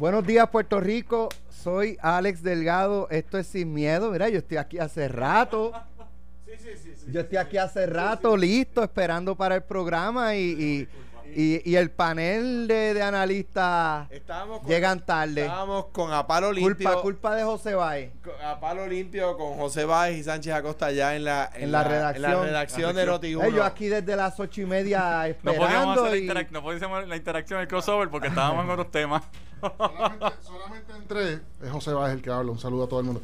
[0.00, 1.28] Buenos días, Puerto Rico.
[1.50, 3.06] Soy Alex Delgado.
[3.10, 4.10] Esto es Sin Miedo.
[4.10, 5.72] Mira, yo estoy aquí hace rato.
[7.12, 10.88] Yo estoy aquí hace rato, listo, esperando para el programa y, y,
[11.36, 15.42] y- y el panel de, de analistas Estábamos con, llegan tarde.
[15.42, 16.86] Estábamos con a palo limpio.
[16.88, 18.12] Culpa, culpa de José Báez.
[18.44, 22.24] A palo limpio con José Báez y Sánchez Acosta allá en la, En la redacción.
[22.24, 25.96] en la redacción de noti Eh, yo aquí desde las ocho y media No podíamos,
[25.98, 26.04] esperando.
[26.06, 29.22] la, interac- no podíamos hacer la interacción, el crossover, porque estábamos en otros temas.
[29.60, 33.22] solamente, solamente entré, es José Báez el que habla, un saludo a todo el mundo.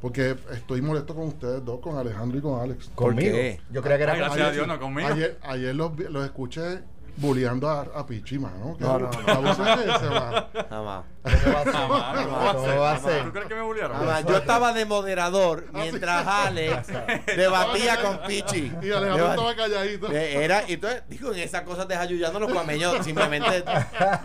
[0.00, 2.90] Porque estoy molesto con ustedes dos, con Alejandro y con Alex.
[2.94, 3.36] Conmigo.
[3.36, 3.60] qué?
[3.70, 5.08] Yo creía que era Ay, gracias a Dios, no conmigo.
[5.08, 6.80] Ayer, ayer los, los escuché
[7.16, 8.76] bulleando a, a Pichi, mano.
[8.76, 10.48] Que No, no, la voz es que se va.
[10.68, 11.04] Jamás.
[11.22, 11.72] ¿Cómo va a ser?
[11.72, 12.80] Jamás, no, ¿Cómo ¿cómo va a ser?
[12.80, 13.24] va a ser?
[13.24, 14.26] ¿Tú crees que me bullearon?
[14.26, 16.88] Yo estaba de moderador mientras Alex
[17.36, 18.72] debatía con Pichi.
[18.82, 20.10] Y Alejandro estaba calladito.
[20.10, 23.62] Eh, Era, y entonces, digo, en esas cosas de ayudando los cuameños, simplemente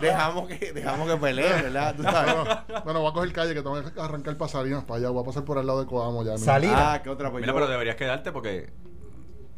[0.00, 1.94] dejamos que, dejamos que peleen, ¿verdad?
[1.96, 2.34] Tú sabes.
[2.34, 5.10] Bueno, bueno, voy a coger calle que tengo que arrancar para Salinas, para allá.
[5.10, 6.32] Voy a pasar por el lado de Coamo ya.
[6.34, 6.94] Mira.
[6.94, 8.70] Ah, qué otra pues Mira, yo- pero deberías quedarte porque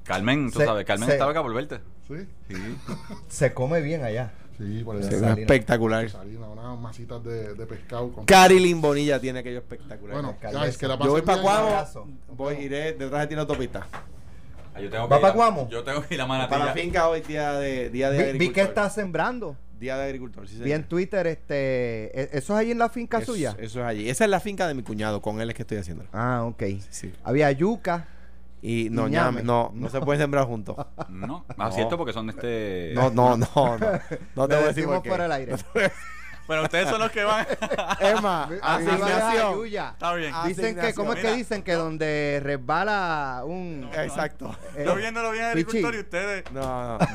[0.05, 1.81] Carmen, tú Se- sabes, Carmen se- estaba acá por verte.
[2.09, 2.15] Sí,
[2.49, 2.57] Sí.
[3.29, 4.33] Se come bien allá.
[4.59, 5.05] sí, por allá.
[5.09, 5.39] Sí, Salinas.
[5.39, 6.07] espectacular.
[6.53, 8.11] Unas masitas de, de pescado.
[8.13, 8.25] Con...
[8.25, 10.15] Cari Bonilla tiene aquello espectacular.
[10.15, 11.41] Bueno, ya es que la yo voy para.
[11.43, 11.87] Cuamo,
[12.37, 13.87] voy, iré detrás de ti en autopista.
[14.75, 15.69] Ah, yo tengo ¿Va que pa' ir a- Cuamo?
[15.69, 16.51] Yo tengo que ir a Manatí.
[16.51, 18.49] Para la finca hoy, día de, día de Vi, agricultor.
[18.49, 19.57] vi que está sembrando.
[19.81, 20.85] Día de agricultor, sí, Vi en.
[20.85, 23.57] Twitter, este, ¿e- ¿eso es ahí en la finca Eso- suya?
[23.59, 24.11] Eso es allí.
[24.11, 26.05] Esa es la finca de mi cuñado, con él es que estoy haciendo.
[26.13, 26.63] Ah, ok.
[26.91, 27.13] Sí.
[27.25, 28.07] Había yuca.
[28.63, 29.43] Y no, Y ñame, ñame.
[29.43, 30.77] no, no, se pueden sembrar juntos.
[31.09, 31.73] No, ah, No.
[31.73, 32.93] cierto, porque son de este.
[32.95, 33.79] No, no, no, no.
[34.37, 35.11] No te voy a decir decimos por qué.
[35.11, 35.55] por el aire.
[36.51, 37.47] Bueno, ustedes son los que van.
[38.01, 39.55] Es más, A mí me da asignación.
[39.55, 39.91] yuya.
[39.93, 40.35] Está bien.
[40.49, 41.63] Dicen que, ¿cómo es que dicen?
[41.63, 43.89] Que donde resbala un...
[43.95, 44.53] Exacto.
[44.75, 46.51] eh, Yo viéndolo bien agricultor y ustedes.
[46.51, 47.07] No, no, no.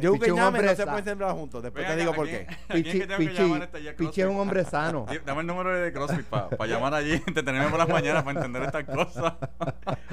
[0.00, 1.64] Yo Pichi que un ñame hombre no se pueden sembrar juntos.
[1.64, 2.56] Después te digo por ¿a quién- qué.
[2.74, 5.04] Pichi, que este Pichi es un hombre sano.
[5.26, 8.84] Dame el número de CrossFit para llamar allí, entretenerme por las mañanas para entender estas
[8.84, 9.32] cosas.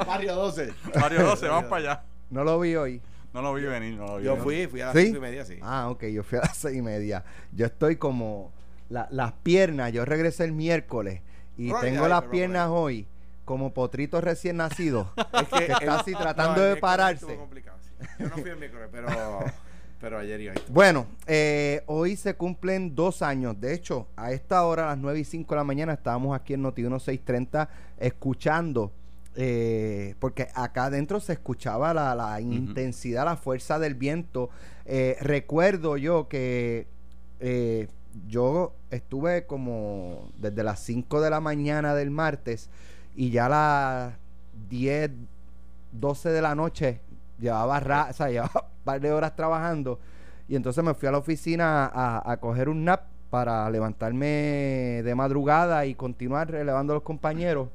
[0.07, 0.73] Mario 12.
[0.99, 2.03] Mario 12, vamos para allá.
[2.31, 3.01] No lo vi hoy.
[3.37, 4.43] No lo vi venir, no lo vi Yo venir.
[4.43, 5.05] fui, fui a las ¿Sí?
[5.05, 5.59] cinco y media, sí.
[5.61, 7.23] Ah, ok, yo fui a las seis y media.
[7.51, 8.51] Yo estoy como
[8.89, 11.21] la- las piernas, yo regresé el miércoles
[11.55, 12.75] y Right, tengo ay, las piernas right.
[12.77, 13.07] hoy
[13.45, 15.13] como potrito recién nacido.
[15.33, 17.25] Es que está así tratando de pararse.
[17.25, 18.05] estuvo complicado, sí.
[18.17, 19.07] Yo no fui el miércoles, pero,
[20.01, 20.53] pero ayer iba.
[20.69, 23.59] Bueno, eh, hoy se cumplen dos años.
[23.61, 26.55] De hecho, a esta hora, a las 9 y 5 de la mañana, estábamos aquí
[26.55, 28.91] en Noti 1630 escuchando,
[29.39, 34.49] eh, porque acá adentro se escuchaba la, la intensidad, la fuerza del viento.
[34.85, 36.87] Eh, recuerdo yo que
[37.39, 37.87] eh,
[38.27, 42.69] yo estuve como desde las 5 de la mañana del martes
[43.15, 44.13] y ya a las
[44.69, 45.11] 10,
[45.91, 46.99] 12 de la noche
[47.39, 49.99] llevaba, ra- o sea, llevaba un par de horas trabajando
[50.49, 54.25] y entonces me fui a la oficina a, a coger un nap para levantarme
[55.03, 57.67] de madrugada y continuar relevando a los compañeros.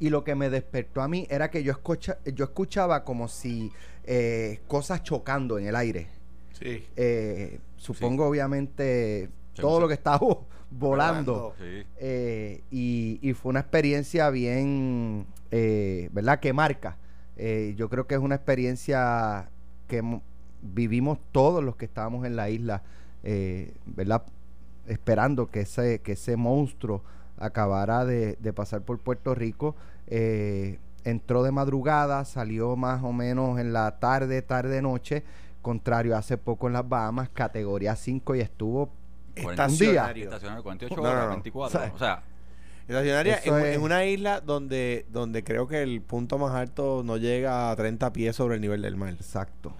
[0.00, 3.72] Y lo que me despertó a mí era que yo, escucha, yo escuchaba como si
[4.04, 6.08] eh, cosas chocando en el aire.
[6.52, 6.84] Sí.
[6.96, 9.82] Eh, supongo, obviamente, todo sí.
[9.82, 10.20] lo que estaba
[10.70, 11.54] volando.
[11.58, 11.86] Sí.
[11.98, 16.40] Eh, y, y fue una experiencia bien, eh, ¿verdad?
[16.40, 16.96] Que marca.
[17.36, 19.48] Eh, yo creo que es una experiencia
[19.88, 20.22] que mo-
[20.62, 22.82] vivimos todos los que estábamos en la isla,
[23.22, 24.24] eh, ¿verdad?
[24.86, 27.02] Esperando que ese, que ese monstruo
[27.38, 29.74] acabara de, de pasar por Puerto Rico.
[30.06, 35.22] Eh, entró de madrugada, salió más o menos en la tarde, tarde, noche.
[35.62, 38.90] Contrario, hace poco en las Bahamas, categoría 5 y estuvo
[39.34, 40.24] Estacionario.
[40.24, 41.30] Estacionario 48 No, horas, no, no.
[41.30, 41.80] 24.
[41.94, 42.22] O sea,
[42.86, 47.16] Estacionaria en, es- en una isla donde, donde creo que el punto más alto no
[47.16, 49.10] llega a 30 pies sobre el nivel del mar.
[49.14, 49.74] Exacto.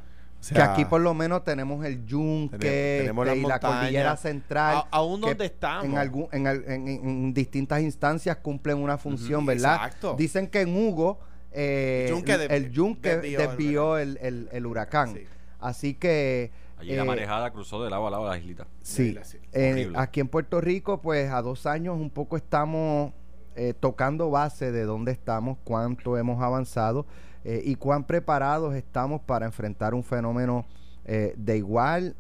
[0.45, 4.77] Sea, que aquí por lo menos tenemos el yunque tenemos- tenemos y la cordillera central.
[4.77, 5.85] a- aún donde estamos.
[5.87, 9.77] En, algún, en, al- en- en- en distintas instancias cumplen una función, ¿verdad?
[9.77, 10.15] exacto.
[10.19, 11.19] Dicen que en Hugo
[11.57, 15.15] eh, El yunque el, desvi- yunque desvió desvió, el el, el- el huracán.
[15.15, 15.25] Sí.
[15.61, 16.51] Así que...
[16.77, 18.67] allí la eh, marejada cruzó de lado a lado de la islita.
[18.83, 19.39] Sí, isla, sí.
[19.53, 23.13] eh, aquí en Puerto Rico, pues a dos años un poco estamos
[23.57, 27.07] eh, tocando base de dónde estamos, cuánto hemos avanzado
[27.45, 30.65] eh, y cuán preparados estamos para enfrentar un fenómeno
[31.05, 32.17] eh, de igual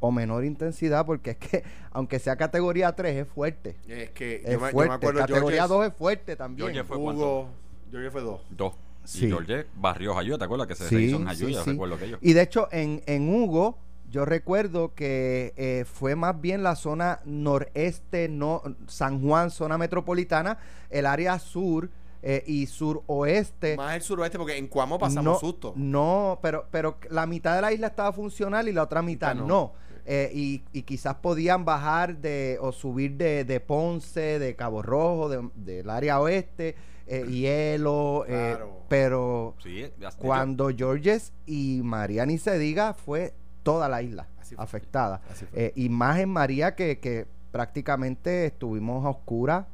[0.00, 3.76] o menor intensidad, porque es que aunque sea categoría 3 es fuerte.
[3.88, 4.88] Es que Es yo, me, yo fuerte.
[4.90, 6.72] me acuerdo categoría George 2 es fuerte también.
[6.72, 7.48] George fue Hugo?
[7.90, 8.40] George fue dos.
[8.50, 8.74] Dos.
[9.04, 9.26] Sí.
[9.26, 10.66] Y George barrió Jayuya, ¿te acuerdas?
[10.68, 11.70] Que se Sí, hizo en sí, Jayuya, sí.
[11.70, 12.18] recuerdo aquello.
[12.20, 13.78] Y de hecho, en, en Hugo,
[14.10, 20.58] yo recuerdo que eh, fue más bien la zona noreste, no, San Juan, zona metropolitana,
[20.90, 21.88] el área sur
[22.22, 23.76] eh, y suroeste.
[23.76, 25.72] Más el suroeste, porque en Cuamo pasamos no, susto.
[25.76, 29.46] No, pero, pero la mitad de la isla estaba funcional y la otra mitad no.
[29.46, 29.72] no.
[30.04, 35.28] eh, y, y quizás podían bajar de o subir de, de Ponce, de Cabo Rojo,
[35.28, 36.74] de- del área oeste,
[37.06, 38.82] eh, hielo, eh, Claro.
[38.88, 39.84] pero Sí,
[40.18, 43.32] cuando Georges y María ni se diga, fue
[43.62, 44.64] toda la isla Así fue.
[44.64, 45.20] afectada.
[45.30, 45.66] Así fue.
[45.66, 49.66] Eh, y más en María que, que prácticamente estuvimos a oscuras.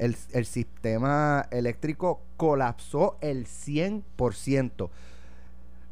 [0.00, 4.88] El, el sistema eléctrico colapsó el 100%.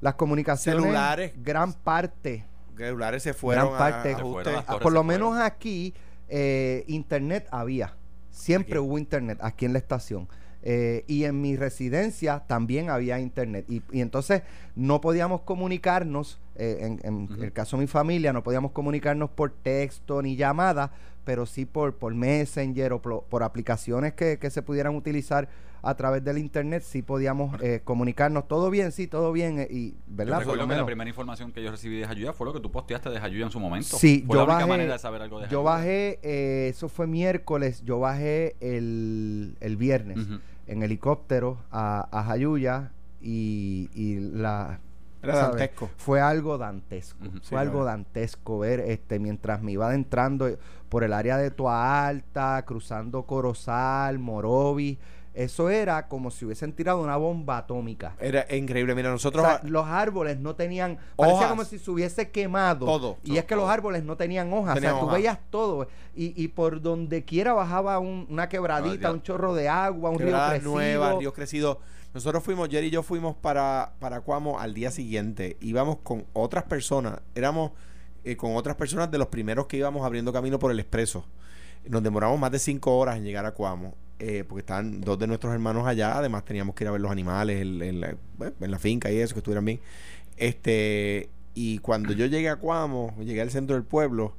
[0.01, 1.33] Las comunicaciones, Celulares.
[1.43, 2.45] gran parte,
[2.77, 4.15] celulares se fueron Gran parte.
[4.15, 5.07] a, fueron por lo fueron.
[5.07, 5.93] menos aquí,
[6.29, 7.95] eh, internet había.
[8.31, 8.87] Siempre Aquí.
[8.87, 10.29] hubo internet aquí en la estación.
[10.63, 13.65] Eh, y en mi residencia también había internet.
[13.69, 14.43] Y, y entonces
[14.75, 20.21] no podíamos comunicarnos, eh, en, el caso de mi familia, no podíamos comunicarnos por texto
[20.23, 20.93] ni llamada,
[21.29, 25.47] pero sí por, por Messenger o por, por aplicaciones que, que se pudieran utilizar
[25.83, 28.49] a través del internet, sí podíamos eh, comunicarnos.
[28.49, 29.59] Todo bien, sí, todo bien.
[29.59, 30.37] eh, y, Yo ¿verdad?
[30.39, 32.73] Por recuerdo que la primera información que yo recibí de Jayuya fue lo que tú
[32.73, 33.99] posteaste de Jayuya en su momento.
[33.99, 35.71] Sí, fue yo la única bajé- manera de saber algo de Yo Jayuya.
[35.71, 40.17] bajé, eh, eso fue miércoles, yo bajé el, el viernes
[40.67, 42.91] en helicóptero a, a Jayuya
[43.21, 44.81] y, y la...
[45.23, 45.49] Era ¿sabes?
[45.59, 45.91] dantesco.
[45.97, 50.49] Fue algo dantesco, fue sí, algo dantesco ver este mientras me iba adentrando
[50.89, 54.99] por el área de Toa Alta, cruzando Corozal, Morovis,
[55.35, 58.17] eso era como si hubiesen tirado una bomba atómica.
[58.19, 58.95] Era increíble.
[58.97, 59.45] Mira, O nosotros.
[59.45, 61.51] sea, los árboles no tenían, parecía Hojas.
[61.51, 62.87] como si se hubiese quemado.
[62.87, 64.75] Todo, Y es que los árboles no tenían hojas.
[64.75, 65.87] Tenían o sea, tú veías todo.
[66.17, 70.19] Y, y por donde quiera bajaba un- una quebradita, Ah, un chorro de agua, un
[70.19, 70.73] río crecido.
[70.73, 71.77] nuevas, ríos crecidos.
[72.19, 75.57] Nosotros fuimos, Jerry y yo fuimos para, para Cuamo al día siguiente.
[75.61, 77.21] Íbamos con otras personas.
[77.37, 77.71] Éramos
[78.25, 81.25] eh, con otras personas de los primeros que íbamos abriendo camino por el expreso.
[81.89, 83.95] Nos demoramos más de cinco horas en llegar a Cuamo.
[84.19, 86.19] eh, porque estaban dos de nuestros hermanos allá.
[86.19, 89.11] Además, teníamos que ir a ver los animales en, en la, bueno, en la finca
[89.13, 89.81] y eso, que estuvieran bien.
[90.37, 94.35] Este, y cuando yo llegué a Cuamo, llegué al centro del pueblo,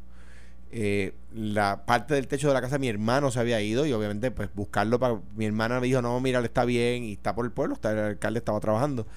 [0.71, 3.93] eh, la parte del techo de la casa de mi hermano se había ido y
[3.93, 7.33] obviamente pues buscarlo para mi hermana me dijo no mira él está bien y está
[7.33, 9.07] por el pueblo está, el alcalde estaba trabajando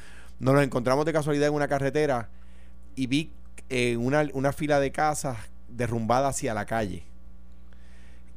[0.41, 2.31] nos lo encontramos de casualidad en una carretera
[2.97, 3.33] y vi
[3.69, 5.37] eh, una, una fila de casas
[5.69, 7.05] derrumbada hacia la calle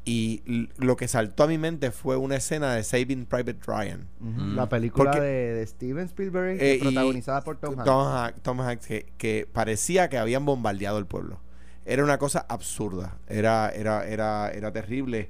[0.08, 4.30] y lo que saltó a mi mente fue una escena de Saving Private Ryan Ujú,
[4.42, 4.56] Mm.
[4.56, 7.86] La película Porque- de, de Steven Spielberg, Eh, y- protagonizada por Tom Hanks.
[7.86, 11.40] Tom Hanks, Tom Hanks, que, que parecía que habían bombardeado el pueblo.
[11.86, 15.30] Era una cosa absurda, era, era, era, era terrible.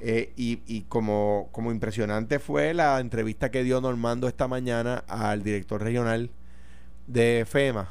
[0.00, 5.42] Eh, y y como, como impresionante fue la entrevista que dio Normando esta mañana al
[5.42, 6.30] director regional
[7.06, 7.88] de FEMA,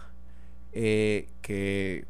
[0.71, 2.05] eh, que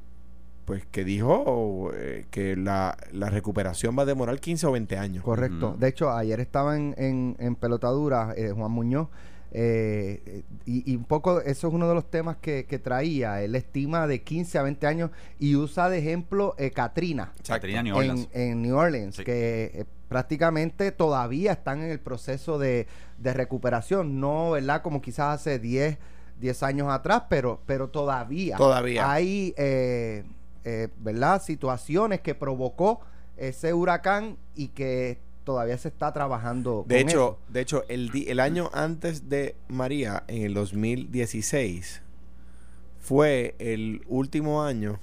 [0.66, 5.24] pues que dijo eh, que la, la recuperación va a demorar 15 o 20 años.
[5.24, 5.76] Correcto.
[5.80, 9.08] De hecho, ayer estaba en, en, en pelotadura eh, Juan Muñoz.
[9.58, 13.42] Eh, eh, y, y un poco eso es uno de los temas que, que traía.
[13.42, 17.94] Él estima de 15 a 20 años y usa de ejemplo eh, Katrina Catrina New
[17.96, 18.30] en, Orleans.
[18.34, 19.24] en New Orleans, Sí.
[19.24, 22.88] que eh, prácticamente todavía están en el proceso de,
[23.18, 24.20] de recuperación.
[24.20, 24.82] No, ¿verdad?
[24.82, 25.98] Como quizás hace 10,
[26.42, 29.10] 10 años atrás, pero, pero todavía, Todavía.
[29.10, 30.26] hay, eh,
[30.98, 31.42] ¿verdad?
[31.42, 33.00] Situaciones que provocó
[33.38, 36.84] ese huracán y que todavía se está trabajando.
[36.88, 37.40] De con hecho, eso.
[37.48, 42.02] de hecho el, el año antes de María, en el 2016,
[43.00, 45.00] fue el último año,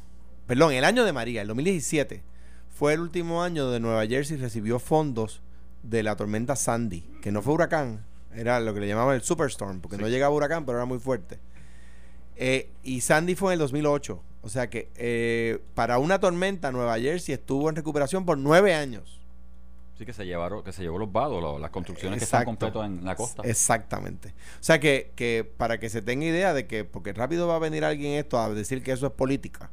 [0.47, 2.23] perdón, el año de María, el 2017,
[2.69, 5.41] fue el último año de Nueva Jersey recibió fondos
[5.83, 9.81] de la tormenta Sandy, que no fue huracán, era lo que le llamaban el superstorm,
[9.81, 11.39] porque no llegaba huracán, pero era muy fuerte.
[12.37, 16.99] Eh, y Sandy fue en el 2008, o sea que eh, para una tormenta Nueva
[16.99, 19.22] Jersey estuvo en recuperación por nueve años.
[20.03, 22.67] Sí que se llevaron, que se llevó los vados, lo- las construcciones que están Exacto.
[22.73, 23.43] completos en la costa.
[23.45, 24.31] Exactamente.
[24.31, 27.59] O sea que, que para que se tenga idea de que, porque rápido va a
[27.61, 29.71] venir alguien esto a decir que eso es política.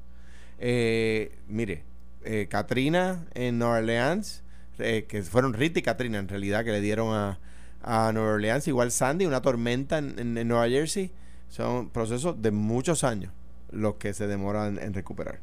[0.59, 1.83] Eh, mire,
[2.23, 4.43] eh, Katrina en Nueva Orleans,
[4.77, 7.39] eh, que fueron Rita y Katrina en realidad que le dieron a,
[7.81, 11.11] a Nueva Orleans, igual Sandy, una tormenta en, en- en Nueva Jersey,
[11.47, 13.33] son procesos de muchos años
[13.71, 15.39] los que se demoran en recuperar.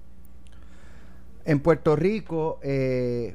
[1.45, 3.35] En Puerto Rico eh,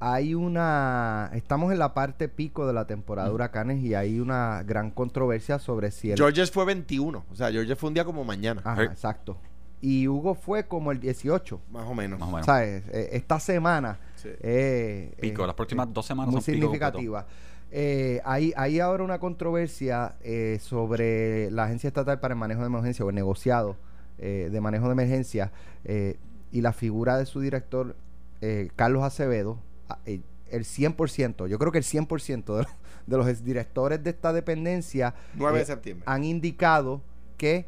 [0.00, 1.30] hay una...
[1.34, 5.58] Estamos en la parte pico de la temporada de huracanes y hay una gran controversia
[5.58, 6.16] sobre si el...
[6.18, 9.36] Georges fue 21, o sea, Georges fue un día como mañana, Ajá, exacto.
[9.80, 11.60] Y Hugo fue como el 18.
[11.70, 12.18] más o menos.
[12.18, 12.46] Más o menos.
[12.46, 12.82] ¿Sabes?
[12.92, 14.28] Eh, esta semana Sí.
[14.40, 17.26] eh, Pico, eh, las próximas eh, dos semanas muy son pico significativa.
[17.70, 22.66] Eh, hay, hay ahora una controversia eh, sobre la Agencia Estatal para el Manejo de
[22.66, 23.76] Emergencia o el negociado
[24.18, 25.52] eh, de manejo de emergencia
[25.84, 26.16] eh,
[26.50, 27.94] y la figura de su director,
[28.40, 29.58] eh, Carlos Acevedo,
[30.06, 32.72] el 100%, yo creo que el 100% de, los-
[33.06, 36.04] de los directores de esta dependencia 9 de eh, septiembre.
[36.06, 37.02] han indicado
[37.36, 37.66] que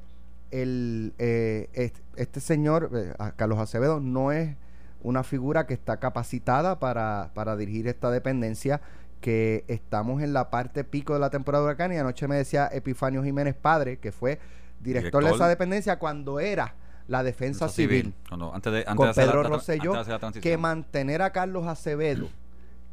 [0.51, 4.57] el, eh, est- este señor, eh, Carlos Acevedo, no es
[5.03, 8.81] una figura que está capacitada para, para dirigir esta dependencia,
[9.21, 12.69] que estamos en la parte pico de la temporada de huracán y anoche me decía
[12.73, 14.39] Epifanio Jiménez Padre, que fue
[14.81, 16.75] director, de esa dependencia cuando era
[17.11, 20.07] la defensa civil, Cuando- antes de, antes con de hacer la- Pedro la- Rosselló, antes
[20.07, 22.29] de hacer la que mantener a Carlos Acevedo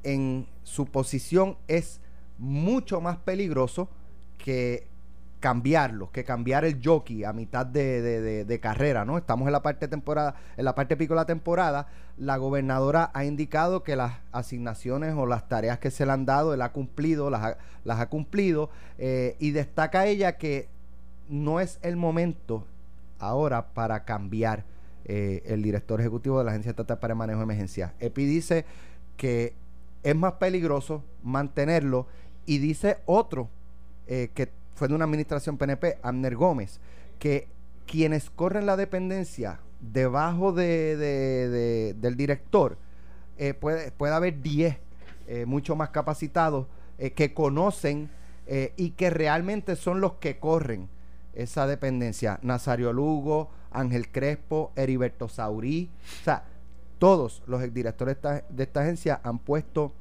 [0.04, 2.02] en su posición es
[2.40, 3.90] mucho más peligroso
[4.38, 4.88] que
[5.40, 9.20] cambiarlo, que cambiar el jockey a mitad de, de- de- de carrera, ¿no?
[9.20, 11.88] Estamos en la parte temporada, en la parte pico de la temporada.
[12.18, 16.56] La gobernadora ha indicado que las asignaciones o las tareas que se le han dado,
[16.56, 20.70] él ha cumplido, las ha, las ha cumplido, eh, y destaca ella que
[21.30, 22.66] no es el momento
[23.20, 24.64] ahora para cambiar
[25.06, 27.94] eh, el director ejecutivo de la Agencia Estatal para el Manejo de Emergencias.
[28.00, 28.66] EPI dice
[29.16, 29.54] que
[30.04, 32.08] es más peligroso mantenerlo
[32.46, 33.50] y dice otro
[34.08, 36.80] eh, que fue de una administración PNP, Amner Gómez,
[37.20, 37.48] que
[37.88, 42.78] quienes corren la dependencia debajo de, de- de- del director,
[43.38, 44.78] eh, puede, puede haber 10
[45.28, 46.68] eh, mucho más capacitados
[47.16, 48.10] que conocen
[48.76, 50.90] y que realmente son los que corren
[51.38, 52.40] esa dependencia.
[52.42, 55.90] Nazario Lugo, Ángel Crespo, Heriberto Saurí,
[56.22, 56.44] o sea,
[57.00, 59.94] todos los exdirectores de esta, de esta agencia han puesto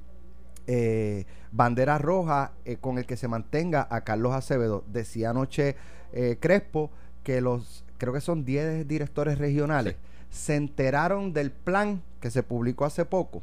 [0.67, 4.83] eh, bandera roja eh, con el que se mantenga a Carlos Acevedo.
[4.93, 5.77] Decía anoche
[6.13, 6.91] eh, Crespo
[7.23, 9.97] que los, creo que son 10 directores regionales,
[10.31, 13.43] se enteraron del plan que se publicó hace poco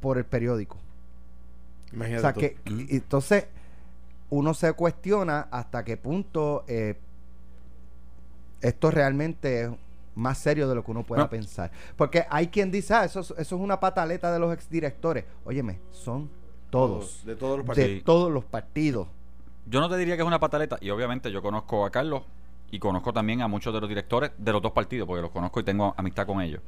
[0.00, 0.78] por el periódico.
[1.92, 2.40] Imagínate O sea tú.
[2.40, 2.86] que, Mm.
[2.90, 3.46] entonces,
[4.32, 6.98] uno se cuestiona hasta qué punto eh,
[8.62, 9.70] esto realmente es
[10.14, 11.30] más serio de lo que uno pueda Bueno.
[11.30, 11.70] pensar.
[11.96, 15.24] Porque hay quien dice, ah, eso, es- eso es una pataleta de los exdirectores.
[15.44, 16.30] Óyeme, son
[16.70, 17.24] todos.
[17.26, 17.88] De todos los De partidos.
[17.88, 18.04] partidos.
[18.04, 19.08] todos los partidos.
[19.66, 22.22] Yo no te diría que es una pataleta, y obviamente yo conozco a Carlos
[22.70, 25.60] y conozco también a muchos de los directores de los dos partidos, porque los conozco
[25.60, 26.62] y tengo amistad con ellos.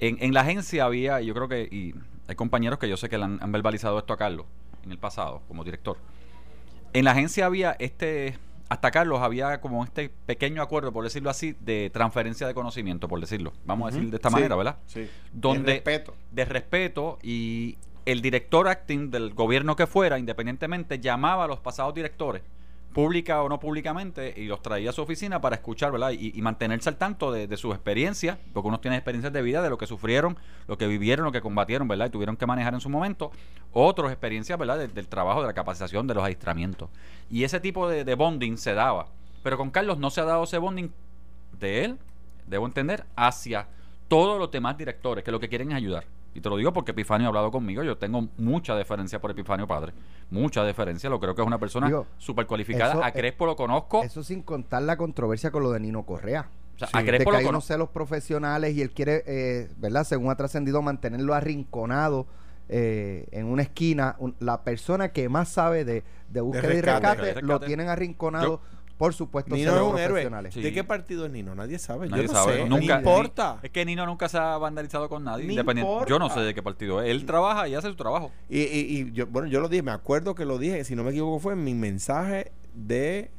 [0.00, 1.94] En, en la agencia había, y yo creo que, y
[2.26, 4.46] hay compañeros que yo sé que le han, han verbalizado esto a Carlos
[4.84, 5.96] en el pasado, como director.
[6.92, 11.54] En la agencia había este, hasta Carlos había como este pequeño acuerdo, por decirlo así,
[11.60, 13.52] de transferencia de conocimiento, por decirlo.
[13.64, 14.78] Vamos a decir de esta Sí, manera, ¿verdad?
[14.86, 15.08] Sí.
[15.32, 16.14] Donde- De respeto.
[16.32, 17.76] de respeto y
[18.06, 22.42] el director acting del gobierno que fuera, independientemente, llamaba a los pasados directores,
[22.92, 26.10] pública o no públicamente, y los traía a su oficina para escuchar, ¿verdad?
[26.10, 29.78] Y, mantenerse al tanto de, sus experiencias, porque unos tienen experiencias de vida, de lo
[29.78, 32.06] que sufrieron, lo que vivieron, lo que combatieron, ¿verdad?
[32.06, 33.30] Y tuvieron que manejar en su momento.
[33.72, 34.78] Otros experiencias, ¿verdad?
[34.78, 36.88] De- del trabajo, de la capacitación, de los adiestramientos.
[37.30, 39.08] Y ese tipo de, de bonding se daba.
[39.42, 40.90] Pero con Carlos no se ha dado ese bonding
[41.58, 41.98] de él,
[42.46, 43.68] debo entender, hacia
[44.08, 46.04] todos los demás directores que lo que quieren es ayudar.
[46.38, 47.82] Y te lo digo porque Epifanio ha hablado conmigo.
[47.82, 49.92] Yo tengo mucha deferencia por Epifanio Padre.
[50.30, 51.10] Mucha deferencia.
[51.10, 52.92] Lo creo que es una persona súper cualificada.
[52.92, 54.02] eso, A Crespo lo conozco.
[54.04, 56.48] Eso sin contar la controversia con lo de Nino Correa.
[56.76, 57.66] o sea, sí, a de Crespo que lo hay unos conozco.
[57.74, 60.04] celos profesionales y él quiere, eh, ¿verdad?
[60.04, 62.26] Según ha trascendido, mantenerlo arrinconado
[62.68, 64.14] eh, en una esquina.
[64.20, 67.88] Un- la persona que más sabe de, de búsqueda y rescate, rescate, de lo tienen
[67.88, 68.60] arrinconado,
[68.98, 70.28] por supuesto, Nino es un héroe.
[70.50, 70.60] Sí.
[70.60, 71.54] ¿De qué partido es Nino?
[71.54, 72.08] Nadie sabe.
[72.08, 72.56] Nadie Yo no sabe.
[72.64, 72.68] sé.
[72.68, 73.58] Nunca- No importa.
[73.62, 75.46] Es que Nino nunca se ha vandalizado con nadie.
[75.46, 76.10] Ni independiente- importa.
[76.10, 77.08] Yo no sé de qué partido es.
[77.10, 78.32] Él trabaja y hace su trabajo.
[78.50, 78.64] Y, y,
[79.00, 81.38] y yo, bueno, yo lo dije, me acuerdo que lo dije, si no me equivoco,
[81.38, 83.30] fue en mi mensaje de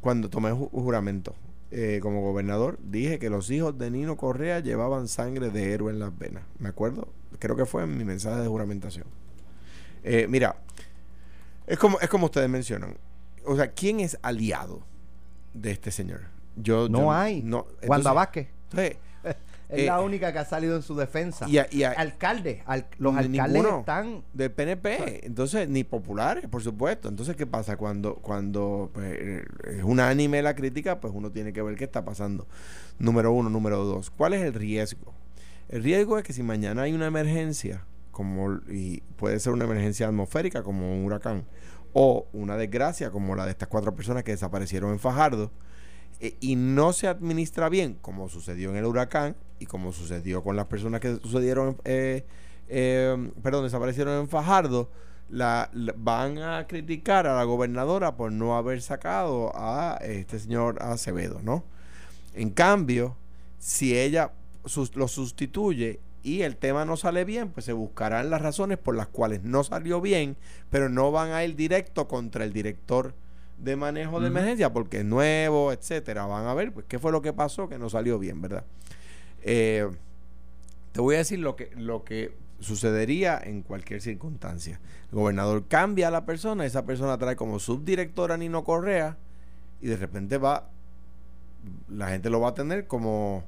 [0.00, 1.34] cuando tomé ju- juramento
[1.70, 2.78] eh, como gobernador.
[2.82, 6.42] Dije que los hijos de Nino Correa llevaban sangre de héroe en las venas.
[6.58, 7.08] ¿Me acuerdo?
[7.38, 9.06] Creo que fue en mi mensaje de juramentación.
[10.04, 10.56] Eh, mira,
[11.68, 12.96] es como, es como ustedes mencionan.
[13.44, 14.82] O sea, ¿quién es aliado
[15.54, 16.20] de este señor?
[16.56, 17.42] Yo, No yo- hay.
[17.42, 18.96] No, Wanda entonces- Vázquez entonces,
[19.68, 21.46] es eh, la única que ha salido en su defensa.
[21.48, 26.62] y a- y a- Alcalde, al- los alcaldes están del PNP, entonces ni populares, por
[26.62, 27.08] supuesto.
[27.08, 29.44] Entonces, ¿qué pasa cuando cuando pues, eh,
[29.76, 31.00] es unánime la crítica?
[31.00, 32.46] Pues uno tiene que ver qué está pasando.
[32.98, 34.10] Número uno, número dos.
[34.10, 35.14] ¿Cuál es el riesgo?
[35.68, 40.06] El riesgo es que si mañana hay una emergencia, como y puede ser una emergencia
[40.06, 41.44] atmosférica como un huracán
[41.92, 45.50] o una desgracia como la de estas cuatro personas que desaparecieron en Fajardo
[46.20, 50.56] eh, y no se administra bien, como sucedió en el huracán y como sucedió con
[50.56, 52.24] las personas que sucedieron, eh,
[52.68, 54.90] eh, perdón, desaparecieron en Fajardo,
[55.28, 61.40] la, van a criticar a la gobernadora por no haber sacado a este señor Acevedo,
[61.42, 61.64] ¿no?
[62.34, 63.16] En cambio,
[63.58, 64.32] si ella
[64.94, 69.08] lo sustituye y el tema no sale bien, pues se buscarán las razones por las
[69.08, 70.36] cuales no salió bien,
[70.70, 73.14] pero no van a ir directo contra el director
[73.58, 76.26] de manejo de emergencia porque es nuevo, etcétera.
[76.26, 78.64] Van a ver pues qué fue lo que pasó que no salió bien, ¿verdad?
[79.42, 79.88] Eh,
[80.92, 84.80] te voy a decir lo que, lo que sucedería en cualquier circunstancia.
[85.10, 89.16] El gobernador cambia a la persona, esa persona trae como subdirectora a Nino Correa
[89.80, 90.68] y de repente va
[91.88, 93.44] la gente lo va a tener como,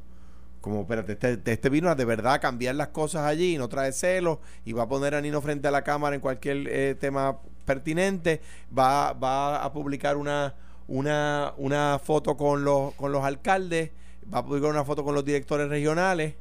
[0.64, 4.38] como espérate, este, este vino a de verdad cambiar las cosas allí, no trae celos,
[4.64, 8.40] y va a poner a Nino frente a la cámara en cualquier eh, tema pertinente,
[8.76, 10.54] va, va a publicar una,
[10.88, 13.90] una, una foto con los, con los alcaldes,
[14.32, 16.34] va a publicar una foto con los directores regionales,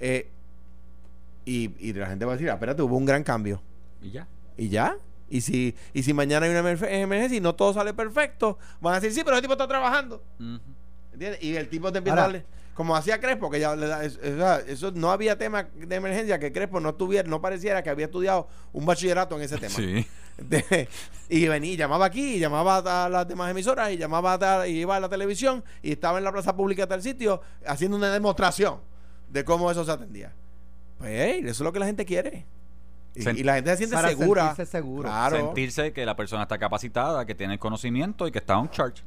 [0.00, 0.28] eh,
[1.44, 3.62] y, y la gente va a decir, ah, espérate, hubo un gran cambio.
[4.00, 4.26] Y ya.
[4.56, 4.96] Y ya.
[5.28, 8.94] Y si, y si mañana hay una emerg- emergencia y no todo sale perfecto, van
[8.94, 10.22] a decir, sí, pero ese tipo está trabajando.
[10.38, 10.58] Ujú.
[11.12, 11.42] ¿Entiendes?
[11.42, 12.61] Y el tipo te empieza Ahora- a darle.
[12.74, 13.74] Como hacía Crespo, que ya
[14.66, 18.48] eso no había tema de emergencia que Crespo no tuviera, no pareciera que había estudiado
[18.72, 19.74] un bachillerato en ese tema.
[19.74, 20.06] Sí.
[20.38, 20.88] De-
[21.28, 24.80] y venía, y llamaba aquí, y llamaba a las demás emisoras, y llamaba a y
[24.80, 28.10] iba a la televisión, y estaba en la plaza pública de tal sitio haciendo una
[28.10, 28.78] demostración
[29.28, 30.32] de cómo eso se atendía.
[30.98, 32.46] Pues hey, eso es lo que la gente quiere.
[33.14, 34.46] Y, la gente se siente Para segura.
[34.54, 35.08] sentirse seguro.
[35.10, 35.36] Claro.
[35.36, 39.02] Sentirse que la persona está capacitada, que tiene el conocimiento y que está on charge.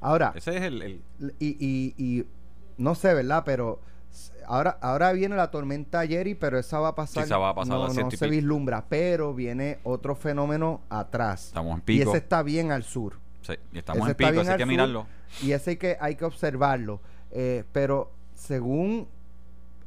[0.00, 1.02] Ahora, Ese es el, el-
[1.40, 2.24] y, y, y
[2.78, 3.42] no sé, ¿verdad?
[3.44, 3.80] Pero
[4.46, 7.24] ahora, ahora viene la tormenta Jerry, pero esa va a pasar.
[7.24, 10.80] Esa va a pasar a no, las no y se vislumbra, pero viene otro fenómeno
[10.88, 11.46] atrás.
[11.46, 12.10] Estamos en Y pico.
[12.10, 13.18] ese está bien al sur.
[13.42, 14.68] Sí, y estamos ese en pico, así hay que sur.
[14.68, 15.06] mirarlo.
[15.42, 17.00] Y ese hay que, hay que observarlo.
[17.30, 19.08] Eh, pero según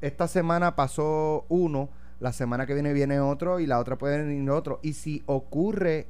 [0.02, 1.90] esta semana pasó uno,
[2.20, 4.80] la semana que viene viene otro y la otra puede venir otro.
[4.82, 6.08] Y si ocurre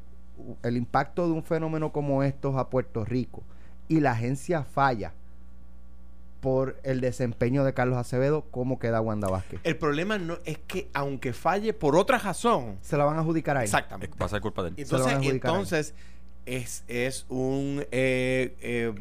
[0.63, 3.44] el impacto de un fenómeno como estos a Puerto Rico
[3.88, 5.13] y la agencia falla
[6.45, 9.59] por el desempeño de Carlos Acevedo, ¿cómo queda Wanda Vázquez?
[9.63, 13.57] El problema no es que aunque falle por otra razón, Se la van a adjudicar
[13.57, 13.63] a él.
[13.65, 14.15] exactamente.
[14.21, 14.75] Va a ser culpa de él.
[14.77, 15.59] Entonces, van a adjudicar a él.
[15.59, 15.95] entonces
[16.45, 18.93] es, es un eh, eh,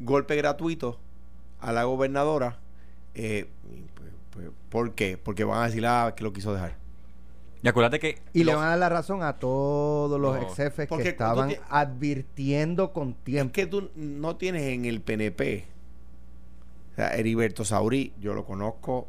[0.00, 0.98] golpe gratuito
[1.60, 2.58] a la gobernadora.
[3.14, 3.48] eh,
[3.94, 5.16] pues, pues, ¿Por qué?
[5.16, 6.76] Porque van a decir ah, que lo quiso dejar.
[7.62, 8.18] Y acuérdate que.
[8.34, 11.48] Y le van a dar la razón a todos los No, ex jefes que estaban
[11.50, 13.52] tie- advirtiendo con Es tiempo.
[13.54, 15.64] que tú no tienes en el PNP.
[16.92, 19.08] O sea, Heriberto Saurí, yo lo conozco,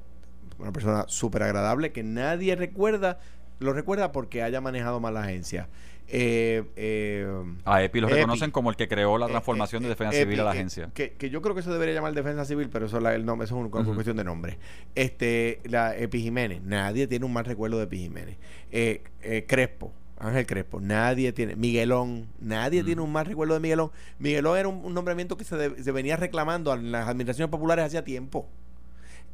[0.59, 3.19] una persona súper agradable que nadie recuerda,
[3.59, 5.67] lo recuerda porque haya manejado mal la agencia.
[6.13, 7.25] Eh, eh,
[7.63, 8.15] A EPI lo Epi.
[8.17, 10.49] reconocen como el que creó la Eh, transformación eh, de defensa eh, civil a la
[10.51, 10.89] eh, agencia.
[10.93, 13.25] Que, que yo creo que eso debería llamar defensa civil, pero eso, es la- el
[13.25, 14.57] nombre, eso es una cuestión de nombre.
[14.93, 18.37] Este, la Epi Jiménez, nadie tiene un mal recuerdo de Epi Jiménez.
[18.71, 21.55] Eh, eh, Crespo, Ángel Crespo, nadie tiene.
[21.55, 22.85] Miguelón, nadie Mm.
[22.85, 23.91] tiene un mal recuerdo de Miguelón.
[24.19, 27.85] Miguelón era un, un nombramiento que se, de- se venía reclamando en las administraciones populares
[27.85, 28.47] hacía tiempo.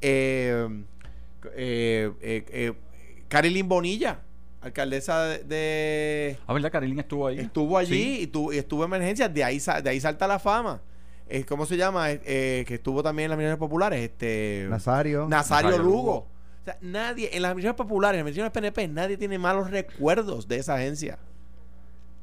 [0.01, 0.67] Eh,
[1.55, 2.73] eh, eh, eh,
[3.27, 4.21] Carilín Bonilla,
[4.61, 6.71] alcaldesa de- de Ah, ¿verdad?
[6.71, 7.39] Carilín estuvo ahí.
[7.39, 8.19] Estuvo allí Sí.
[8.23, 10.81] y, tu- y estuvo en emergencias, de ahí, sa- de ahí salta la fama.
[11.29, 12.11] Eh, ¿Cómo se llama?
[12.11, 13.99] Eh, eh, que estuvo también en las misiones populares.
[14.01, 15.27] Este, Nazario.
[15.27, 15.97] Nazario, Nazario Lugo.
[15.97, 16.27] Lugo.
[16.81, 20.75] Nadie, en las misiones populares, en las misiones PNP, nadie tiene malos recuerdos de esa
[20.75, 21.19] agencia.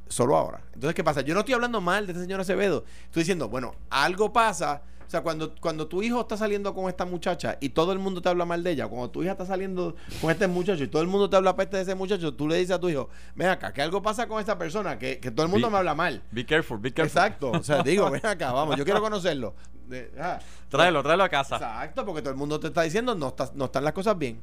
[0.08, 0.60] Solo ahora.
[0.74, 1.22] Entonces, ¿qué pasa?
[1.22, 2.84] Yo no estoy hablando mal de este señor Acevedo.
[3.04, 4.82] Estoy diciendo, bueno, algo pasa.
[5.06, 8.20] O sea, cuando, cuando tu hijo está saliendo con esta muchacha y todo el mundo
[8.22, 11.02] te habla mal de ella, cuando tu hija está saliendo con este muchacho y todo
[11.02, 13.48] el mundo te habla peste de ese muchacho, tú le dices a tu hijo, ven
[13.48, 16.22] acá, que algo pasa con esta persona, que, que todo el mundo me habla mal.
[16.30, 17.16] Be careful, be careful.
[17.18, 17.50] Exacto.
[17.52, 19.54] O sea, digo, ven acá, vamos, yo quiero conocerlo.
[19.88, 20.38] De- ah,
[20.68, 21.56] Tráelo, tráelo a casa.
[21.56, 24.40] Exacto, porque todo el mundo te está diciendo no, está- no están las cosas bien.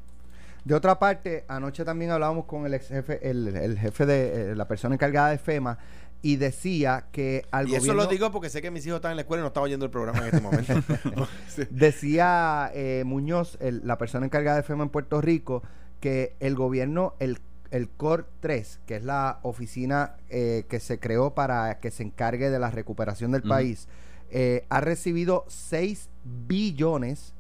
[0.64, 4.56] De otra parte, anoche también hablábamos con el ex jefe, el, el jefe de eh,
[4.56, 5.76] la persona encargada de FEMA,
[6.24, 9.18] y decía que al y eso lo digo porque sé que mis hijos están en
[9.18, 10.74] la escuela y no están oyendo el programa en este momento.
[11.72, 15.64] Decía eh, Muñoz, el- la persona encargada de FEMA en Puerto Rico,
[16.00, 17.40] que el gobierno, el,
[17.72, 22.50] el COR 3, que es la oficina eh, que se creó para que se encargue
[22.50, 23.88] de la recuperación del país,
[24.30, 26.10] eh, ha recibido 6
[26.48, 27.34] billones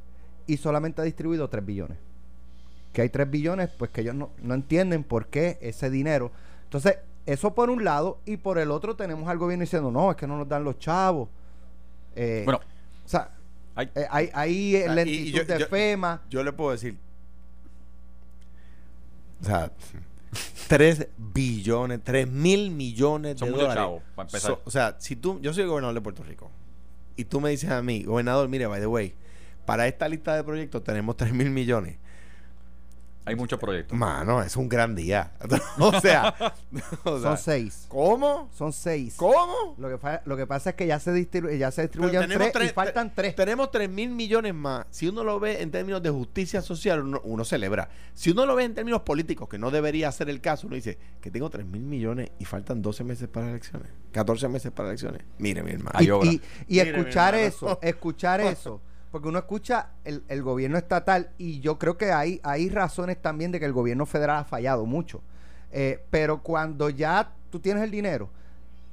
[0.47, 1.97] y solamente ha distribuido 3 billones.
[2.93, 6.31] Que hay 3 billones, pues que ellos no, no entienden por qué ese dinero.
[6.63, 10.17] Entonces, eso por un lado, y por el otro tenemos al gobierno diciendo, no, es
[10.17, 11.29] que no nos dan los chavos.
[12.15, 12.60] Eh, Bueno,
[13.05, 13.31] o sea,
[13.75, 16.21] hay- eh, hay, hay Ah, y lentitud yo- de yo- FEMA.
[16.29, 16.97] Yo le puedo decir.
[19.41, 19.71] O sea,
[20.67, 23.75] 3 billones, 3 mil millones Son de dólares.
[23.75, 24.51] chavos, para empezar.
[24.51, 26.49] So- o sea, si tú, yo soy el gobernador de Puerto Rico
[27.15, 29.13] y tú me dices a mí, gobernador, mire, by the way,
[29.65, 31.97] para esta lista de proyectos tenemos 3 mil millones.
[33.23, 33.97] Hay muchos proyectos.
[33.97, 35.31] Mano, es un gran día.
[35.79, 36.34] o sea,
[37.03, 37.86] o sea, Son seis.
[37.88, 38.49] ¿cómo?
[38.53, 39.13] Son seis.
[39.17, 39.75] ¿Cómo?
[39.77, 42.51] Lo que, fa- lo que pasa es que ya se, distribu- ya se distribuyen tenemos
[42.51, 43.36] tres, y tres- faltan tres.
[43.36, 44.86] Tenemos 3 mil millones más.
[44.89, 47.89] Si uno lo ve en términos de justicia social, uno, uno celebra.
[48.13, 50.97] Si uno lo ve en términos políticos, que no debería ser el caso, uno dice
[51.21, 53.88] que tengo 3 mil millones y faltan 12 meses para elecciones.
[54.13, 55.21] 14 meses para elecciones.
[55.38, 55.99] Mire, mi hermano.
[56.01, 56.29] Y, obra.
[56.31, 57.47] y- y Mire, mi escuchar hermano.
[57.55, 58.81] eso, escuchar eso.
[59.12, 63.52] Porque uno escucha el, el gobierno estatal y yo creo que hay, hay razones también
[63.52, 65.21] de que el gobierno federal ha fallado mucho.
[65.71, 68.30] Eh, pero cuando ya tú tienes el dinero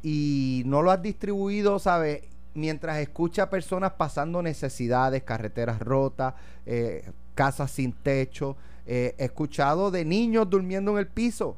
[0.02, 2.22] y no lo has distribuido, ¿sabes?
[2.54, 6.34] mientras escucha a personas pasando necesidades, carreteras rotas,
[6.66, 11.56] eh, casas sin techo, eh, he escuchado de niños durmiendo en el piso.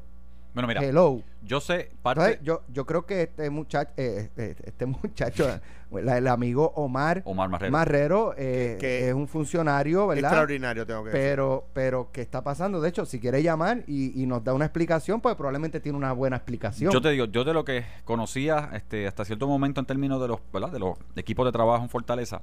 [0.53, 1.21] Bueno, mira, Hello.
[1.43, 2.21] yo sé parte.
[2.21, 5.47] Entonces, yo, yo creo que este muchacho, eh, eh, este muchacho,
[5.91, 7.71] la- el amigo Omar Omar Marrero.
[7.71, 10.25] Marrero, eh, Que- es un funcionario, ¿verdad?
[10.31, 11.21] Extraordinario, tengo que decir.
[11.21, 12.81] Pero, pero, ¿qué está pasando?
[12.81, 16.11] De hecho, si quiere llamar y, y nos da una explicación, pues probablemente tiene una
[16.11, 16.91] buena explicación.
[16.91, 20.27] Yo te digo, yo de lo que conocía este, hasta cierto momento en términos de
[20.27, 20.71] los, ¿verdad?
[20.71, 22.41] de los equipos de trabajo en Fortaleza,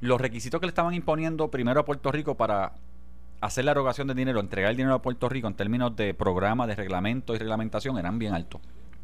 [0.00, 2.72] los requisitos que le estaban imponiendo primero a Puerto Rico para
[3.44, 6.66] hacer la erogación de dinero, entregar el dinero a Puerto Rico en términos de programa,
[6.66, 8.62] de reglamento y reglamentación eran bien altos.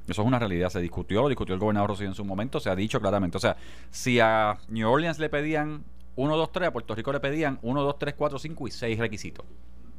[0.09, 2.71] Eso es una realidad, se discutió, lo discutió el gobernador Rosselló en su momento, se
[2.71, 3.37] ha dicho claramente.
[3.37, 3.57] O sea,
[3.91, 5.85] si a New Orleans le pedían
[6.17, 8.99] 1, 2, 3, a Puerto Rico le pedían 1, 2, 3, 4, 5 y 6
[8.99, 9.45] requisitos.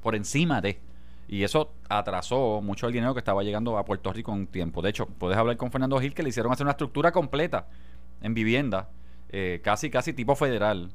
[0.02, 0.80] Por encima de.
[1.28, 4.82] Y eso atrasó mucho el dinero que estaba llegando a Puerto Rico en tiempo.
[4.82, 7.68] De hecho, puedes hablar con Fernando Gil que le hicieron hacer una estructura completa
[8.22, 8.90] en vivienda,
[9.30, 10.92] eh, casi, casi tipo federal,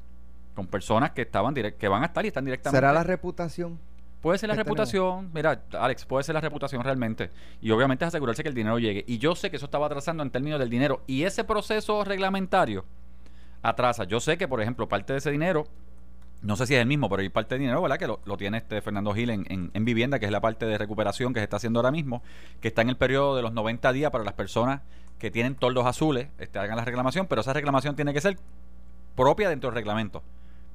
[0.57, 2.75] con personas que estaban direct- que van a estar y están directamente.
[2.77, 3.79] ¿Será la reputación?
[4.21, 7.29] Puede ser la reputación, mira, Alex, puede ser la reputación realmente.
[7.61, 9.05] Y obviamente es asegurarse que el dinero llegue.
[9.07, 11.03] Y yo sé que eso estaba atrasando en términos del dinero.
[11.05, 12.83] Y ese proceso reglamentario
[13.61, 14.05] atrasa.
[14.05, 15.67] Yo sé que, por ejemplo, parte de ese dinero,
[16.41, 17.99] no sé si es el mismo, pero hay parte de dinero, ¿verdad?
[17.99, 20.65] Que lo, lo tiene este Fernando Gil en, en- en vivienda, que es la parte
[20.65, 22.23] de recuperación que se está haciendo ahora mismo,
[22.59, 24.81] que está en el periodo de los 90 días para las personas
[25.19, 28.37] que tienen toldos azules, este, hagan la reclamación, pero esa reclamación tiene que ser
[29.15, 30.23] propia dentro del reglamento.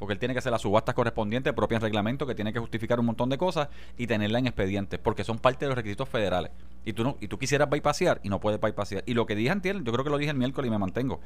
[0.02, 2.98] Porque él tiene que hacer las subastas correspondientes propias en reglamento, que tiene que justificar
[2.98, 6.50] un montón de cosas y tenerla en expediente, porque son parte de los requisitos federales.
[6.84, 9.04] Y tú no, y tú quisieras bypassear y no puedes bypassear.
[9.06, 11.20] Y lo que dije antier, yo creo que lo dije el miércoles y me mantengo.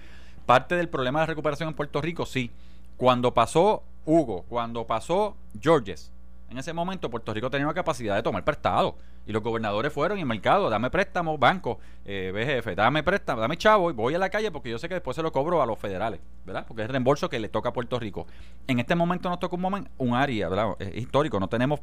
[0.44, 2.50] Parte del problema de recuperación en Puerto Rico, sí.
[2.98, 6.12] Cuando pasó Hugo, cuando pasó Georges,
[6.48, 8.96] en ese momento Puerto Rico tenía una capacidad de tomar prestado.
[9.26, 13.56] Y los gobernadores fueron y el mercado, dame préstamo, banco, eh, BGF, dame préstamo, dame
[13.56, 15.66] chavo y voy a la calle porque yo sé que después se lo cobro a
[15.66, 16.64] los federales, ¿verdad?
[16.68, 18.26] Porque es el reembolso que le toca a Puerto Rico.
[18.68, 20.76] En este momento nos toca un momento, un área, ¿verdad?
[20.78, 21.80] Es histórico, no tenemos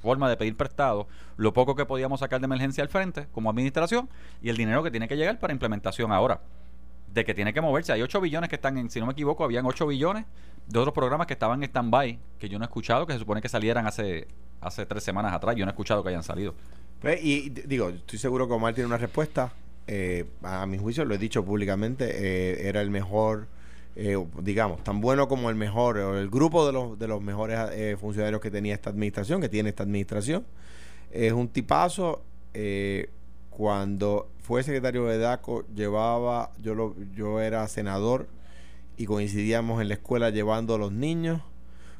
[0.00, 4.08] forma de pedir prestado lo poco que podíamos sacar de emergencia al frente como administración
[4.40, 6.40] y el dinero que tiene que llegar para implementación ahora
[7.12, 7.92] de que tiene que moverse.
[7.92, 10.24] Hay 8 billones que están en, si no me equivoco, habían 8 billones
[10.66, 13.40] de otros programas que estaban en stand-by, que yo no he escuchado, que se supone
[13.40, 14.28] que salieran hace,
[14.60, 15.56] hace tres semanas atrás.
[15.56, 16.54] Yo no he escuchado que hayan salido.
[17.00, 19.52] Pues, y, digo, estoy seguro que Omar tiene una respuesta.
[19.86, 23.48] Eh, a mi juicio, lo he dicho públicamente, eh, era el mejor,
[23.96, 27.98] eh, digamos, tan bueno como el mejor, o el grupo de los, de los mejores
[27.98, 30.44] funcionarios que tenía esta administración, que tiene esta administración.
[31.10, 32.22] Es un tipazo.
[33.50, 38.26] cuando fue secretario de DACO, llevaba, yo, lo, yo era senador
[38.96, 41.40] y coincidíamos en la escuela llevando a los niños.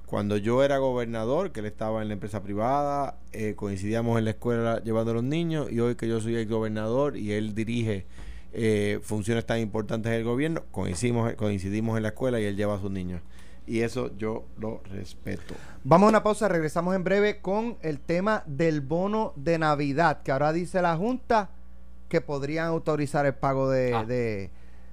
[0.04, 4.32] Cuando yo era gobernador, que él estaba en la empresa privada, eh, coincidíamos en la
[4.32, 8.06] escuela llevando a los niños y hoy que yo soy el gobernador y él dirige
[8.52, 12.80] eh, funciones tan importantes del gobierno, coincidimos, coincidimos en la escuela y él lleva a
[12.80, 13.22] sus niños.
[13.64, 15.54] Y eso yo lo respeto.
[15.84, 20.32] Vamos a una pausa, regresamos en breve con el tema del bono de Navidad, que
[20.32, 21.50] ahora dice la Junta
[22.10, 24.04] que podrían autorizar el pago de, Ah.
[24.04, 24.50] de-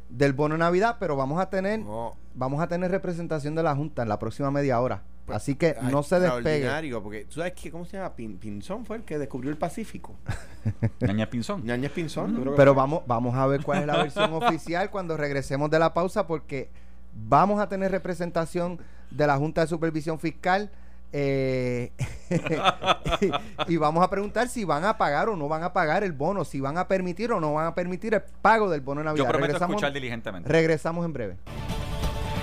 [0.09, 3.75] del bono de Navidad, pero vamos a tener No, vamos a tener representación de la
[3.75, 5.03] Junta en la próxima media hora.
[5.25, 6.69] Pues, Así que ay, no se despegue.
[7.01, 8.15] Porque tú sabes que, ¿cómo se llama?
[8.15, 10.15] Pin- Pinzón fue el que descubrió el Pacífico.
[11.01, 11.65] Ñaña Pinzón.
[11.65, 12.53] Ñañez Pinzón.
[12.55, 16.25] Pero vamos, vamos a ver cuál es la versión oficial cuando regresemos de la pausa,
[16.27, 16.69] porque
[17.13, 18.79] vamos a tener representación
[19.11, 20.71] de la Junta de Supervisión Fiscal.
[21.11, 21.91] Eh,
[23.67, 26.11] y, y vamos a preguntar si van a pagar o no van a pagar el
[26.11, 29.05] bono, si van a permitir o no van a permitir el pago del bono de
[29.05, 29.25] Navidad.
[29.25, 30.49] Yo prometo regresamos, escuchar diligentemente.
[30.49, 31.37] regresamos en breve.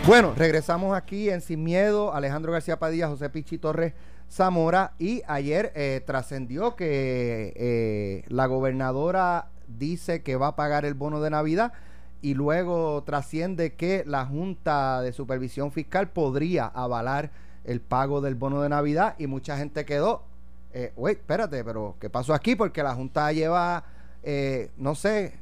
[0.07, 3.95] Bueno, regresamos aquí en Sin Miedo, Alejandro García Padilla, José Pichi Torres
[4.31, 10.95] Zamora y ayer eh, trascendió que eh, la gobernadora dice que va a pagar el
[10.95, 11.73] bono de Navidad
[12.21, 17.31] y luego trasciende que la Junta de Supervisión Fiscal podría avalar
[17.65, 20.23] el pago del bono de Navidad y mucha gente quedó,
[20.73, 22.57] eh, espérate, pero ¿qué pasó aquí?
[22.57, 23.85] Porque la Junta lleva,
[24.23, 25.39] eh, no sé,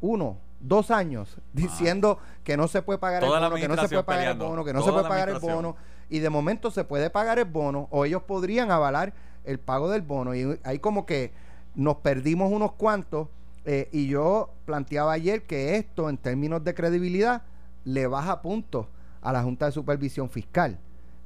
[0.00, 3.88] uno, dos años diciendo que no se puede pagar Toda el bono, que no se
[3.88, 5.76] puede pagar el bono, que no se puede pagar el bono
[6.08, 10.02] y de momento se puede pagar el bono o ellos podrían avalar el pago del
[10.02, 10.34] bono.
[10.34, 11.32] Y ahí como que
[11.74, 13.28] nos perdimos unos cuantos
[13.64, 17.42] eh, y yo planteaba ayer que esto en términos de credibilidad
[17.84, 18.86] le baja puntos
[19.20, 20.78] a la Junta de Supervisión Fiscal.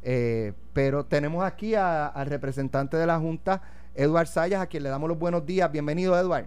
[0.03, 3.63] Eh, pero tenemos aquí a- al representante de la Junta,
[3.95, 5.71] Eduard Sayas, a quien le damos los buenos días.
[5.73, 6.47] Bienvenido, Eduard.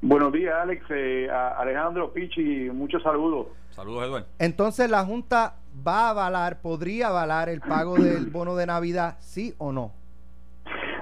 [0.00, 3.48] Buenos días, Alex, eh, a Alejandro, Pichi, muchos saludos.
[3.70, 4.26] Saludos, Eduardo.
[4.38, 5.54] Entonces, ¿la Junta
[5.86, 9.92] va a avalar, podría avalar el pago del bono de Navidad, sí o no?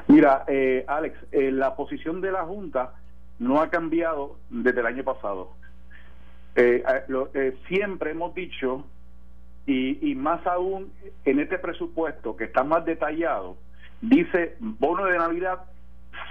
[0.09, 2.93] Mira, eh, Alex, eh, la posición de la Junta
[3.39, 5.51] no ha cambiado desde el año pasado.
[6.55, 8.85] Eh, eh, lo- eh, siempre hemos dicho,
[9.67, 10.93] y, y más aún
[11.25, 13.57] en este presupuesto que está más detallado,
[14.01, 15.61] dice bono de Navidad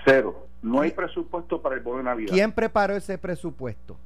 [0.06, 0.48] cero.
[0.62, 2.34] No hay presupuesto para el bono de Navidad.
[2.34, 3.98] ¿Quién preparó ese presupuesto?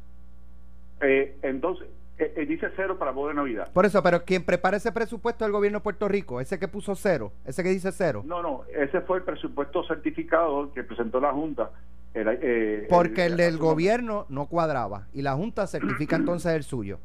[1.01, 1.87] Eh, entonces,
[2.17, 3.71] eh, eh, dice cero para el bono de Navidad.
[3.71, 6.67] Por eso, pero quien prepara ese presupuesto es el gobierno de Puerto Rico, ese que
[6.67, 8.23] puso cero, ese que dice cero.
[8.25, 11.71] No, no, ese fue el presupuesto certificado que presentó la Junta.
[12.13, 16.63] El, Porque el del hace unos- gobierno no cuadraba y la Junta certifica entonces el
[16.63, 16.99] suyo.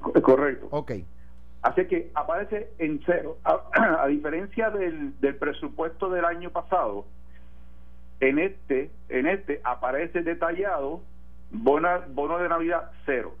[0.00, 0.68] Co- Correcto.
[0.70, 0.92] Ok.
[1.62, 3.38] Así que aparece en cero.
[3.44, 7.06] A, diferencia del, presupuesto del año pasado,
[8.20, 11.02] en este, en este aparece detallado
[11.50, 13.34] bono de Navidad cero.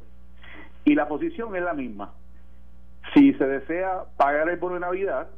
[0.84, 2.12] Y la posición es la misma.
[3.14, 5.28] Si se desea pagar el bono de Navidad,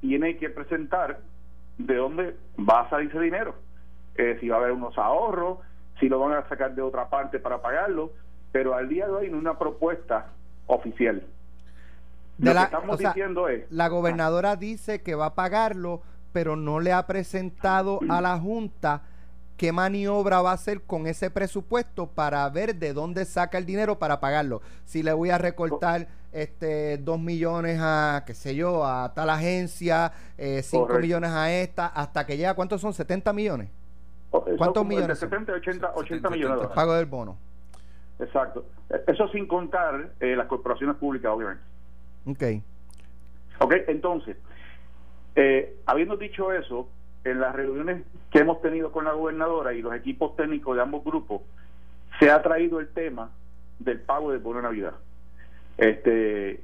[0.00, 1.18] tiene que presentar
[1.78, 3.54] de dónde va a salir ese dinero.
[4.16, 5.58] Eh, si va a haber unos ahorros,
[6.00, 8.12] si lo van a sacar de otra parte para pagarlo,
[8.52, 10.26] pero al día de hoy no hay una propuesta
[10.66, 11.22] oficial.
[12.38, 15.34] De Lo la- que estamos o sea, diciendo es, La gobernadora dice que va a
[15.34, 19.02] pagarlo, pero no le ha presentado a la Junta
[19.56, 23.98] qué maniobra va a hacer con ese presupuesto para ver de dónde saca el dinero
[23.98, 24.62] para pagarlo.
[24.84, 30.12] Si le voy a recortar este dos millones a, qué sé yo, a tal agencia,
[30.36, 31.02] eh, cinco Correcto.
[31.02, 32.92] millones a esta, hasta que llega, ¿cuántos son?
[32.92, 33.68] ¿70 millones?
[34.30, 35.30] o- eso ¿cuántos millones De son?
[35.30, 37.36] 70, 80, 80 70, millones de El pago del bono.
[38.20, 38.64] Exacto.
[38.90, 41.62] Eh, Eso sin contar eh, las corporaciones públicas, obviamente.
[42.26, 42.42] Ok.
[43.60, 44.36] Ok, entonces,
[45.34, 46.88] eh, habiendo dicho eso,
[47.24, 51.04] en las reuniones que hemos tenido con la gobernadora y los equipos técnicos de ambos
[51.04, 51.42] grupos,
[52.18, 53.30] se ha traído el tema
[53.78, 54.94] del pago del bono de Navidad.
[55.76, 56.60] Este,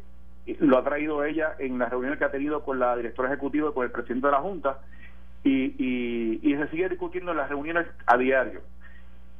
[0.60, 3.72] lo ha traído ella en las reuniones que ha tenido con la directora ejecutiva y
[3.72, 4.78] con el presidente de la Junta
[5.42, 8.60] y, y, y se sigue discutiendo en las reuniones a diario.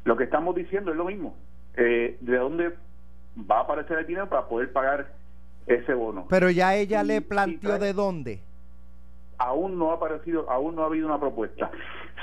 [0.05, 1.37] Lo que estamos diciendo es lo mismo.
[1.77, 2.74] Eh, ¿De dónde
[3.50, 5.12] va a aparecer el dinero para poder pagar
[5.66, 6.27] ese bono?
[6.29, 8.40] Pero ya ella Y- le planteó de dónde.
[9.38, 11.70] aún no ha aparecido, aún no ha habido una propuesta.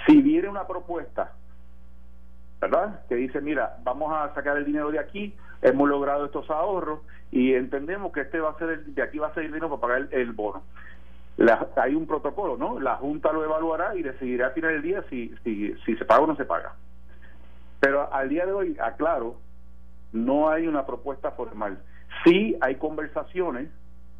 [0.08, 1.34] Si viene una propuesta,
[2.60, 3.01] ¿verdad?
[3.10, 6.99] Que dice, mira, vamos a sacar el dinero de aquí, hemos logrado estos ahorros
[7.32, 9.69] y entendemos que este va a ser el- de aquí va a ser el dinero
[9.69, 10.63] para pagar el, el bono.
[11.38, 12.80] La- hay un protocolo, ¿no?
[12.80, 16.21] La Junta lo evaluará y decidirá al final del día si, si, si se paga
[16.21, 16.73] o no se paga.
[17.80, 19.36] Pero al día de hoy, aclaro,
[20.12, 21.80] no hay una propuesta formal.
[22.24, 23.70] Sí hay conversaciones,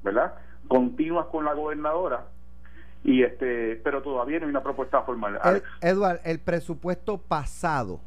[0.04, 0.34] ¿verdad?
[0.68, 2.26] Continuas con la gobernadora
[3.04, 5.36] y este, pero todavía no hay una propuesta formal.
[5.36, 5.66] Ed- Alex.
[5.82, 8.00] Edward, el presupuesto pasado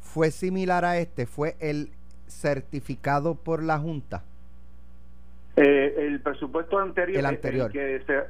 [0.00, 1.90] fue similar a este, fue el
[2.26, 4.22] certificado por la Junta.
[5.56, 7.70] Eh, el presupuesto anterior, El anterior.
[7.70, 8.20] que se,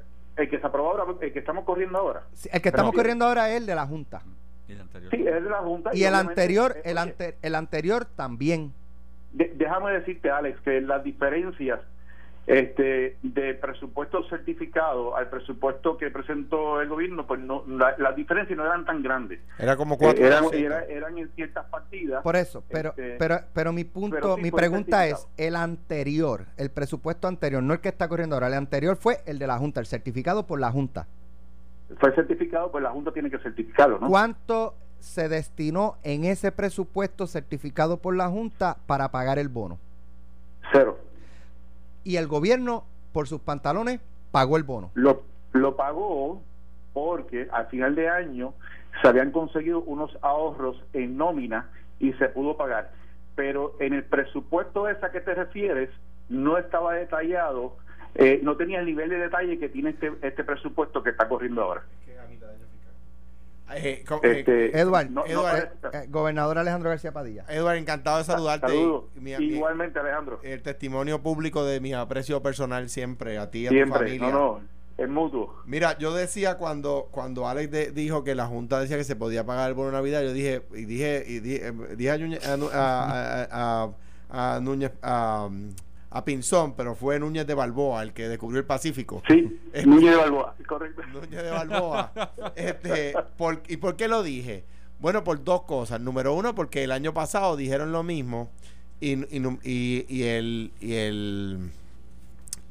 [0.42, 2.23] el que se aprobó ahora, el que estamos corriendo ahora.
[2.33, 4.23] Sí, El que estamos Pero- corriendo ahora es el de la Junta.
[4.68, 5.11] Y el anterior.
[5.11, 5.90] Sí, es de la Junta.
[5.92, 8.73] Y el obviamente, anterior, el, ante- el anterior también.
[9.32, 11.80] De- déjame decirte, Alex, que las diferencias
[12.46, 18.56] este de presupuesto certificado al presupuesto que presentó el gobierno, pues no, la- las diferencias
[18.56, 19.40] no eran tan grandes.
[19.58, 22.22] Era como Eh, 4 eran, era- eran en ciertas partidas.
[22.24, 26.46] Por eso, pero, Este, pero, pero mi punto, pero sí mi pregunta es, el anterior,
[26.56, 29.58] el presupuesto anterior, no el que está corriendo ahora, el anterior fue el de la
[29.58, 31.06] Junta, el certificado por la Junta.
[32.00, 34.08] fue certificado, pues la Junta tiene que certificarlo, ¿no?
[34.08, 39.78] ¿Cuánto se destinó en ese presupuesto certificado por la Junta para pagar el bono?
[40.72, 40.98] Cero.
[42.04, 44.90] Y el gobierno, por sus pantalones, pagó el bono.
[44.94, 46.40] Lo, lo pagó
[46.92, 48.54] porque al final de año
[49.00, 52.92] se habían conseguido unos ahorros en nómina y se pudo pagar.
[53.36, 55.90] Pero en el presupuesto ese a que te refieres
[56.28, 57.76] no estaba detallado,
[58.14, 61.62] eh, no tenía el nivel de detalle que tiene este, este presupuesto que está corriendo
[61.62, 61.82] ahora.
[63.74, 67.44] Eh, eh, Este, Edward, no- no Edward, parece- Eh, gobernador Alejandro García Padilla.
[67.48, 68.66] Edward, encantado de saludarte.
[68.68, 69.04] Saludos.
[69.16, 70.40] y mi- Igualmente, Alejandro.
[70.42, 73.98] el testimonio público de mi aprecio personal siempre a ti y a tu Siempre.
[73.98, 74.30] familia.
[74.30, 74.61] No, no,
[74.98, 75.54] es mutuo.
[75.66, 79.44] Mira, yo decía cuando cuando Alex de- dijo que la Junta decía que se podía
[79.46, 82.44] pagar el bono de Navidad, yo dije y dije y dije, eh, dije a, Núñez-
[82.46, 83.85] a Nu- a- a-
[84.30, 85.48] a- a Núñez a,
[86.11, 89.23] a Pinzón, pero fue Núñez de Balboa el que descubrió el Pacífico.
[89.29, 91.03] Sí, Eh, Núñez de Balboa, correcto.
[91.12, 92.12] Núñez de Balboa.
[92.57, 94.64] este, por- ¿Y por qué lo dije?
[94.99, 96.01] Bueno, por dos cosas.
[96.01, 98.51] Número uno, porque el año pasado dijeron lo mismo
[99.01, 101.70] y, y, nu- y- y el, y el,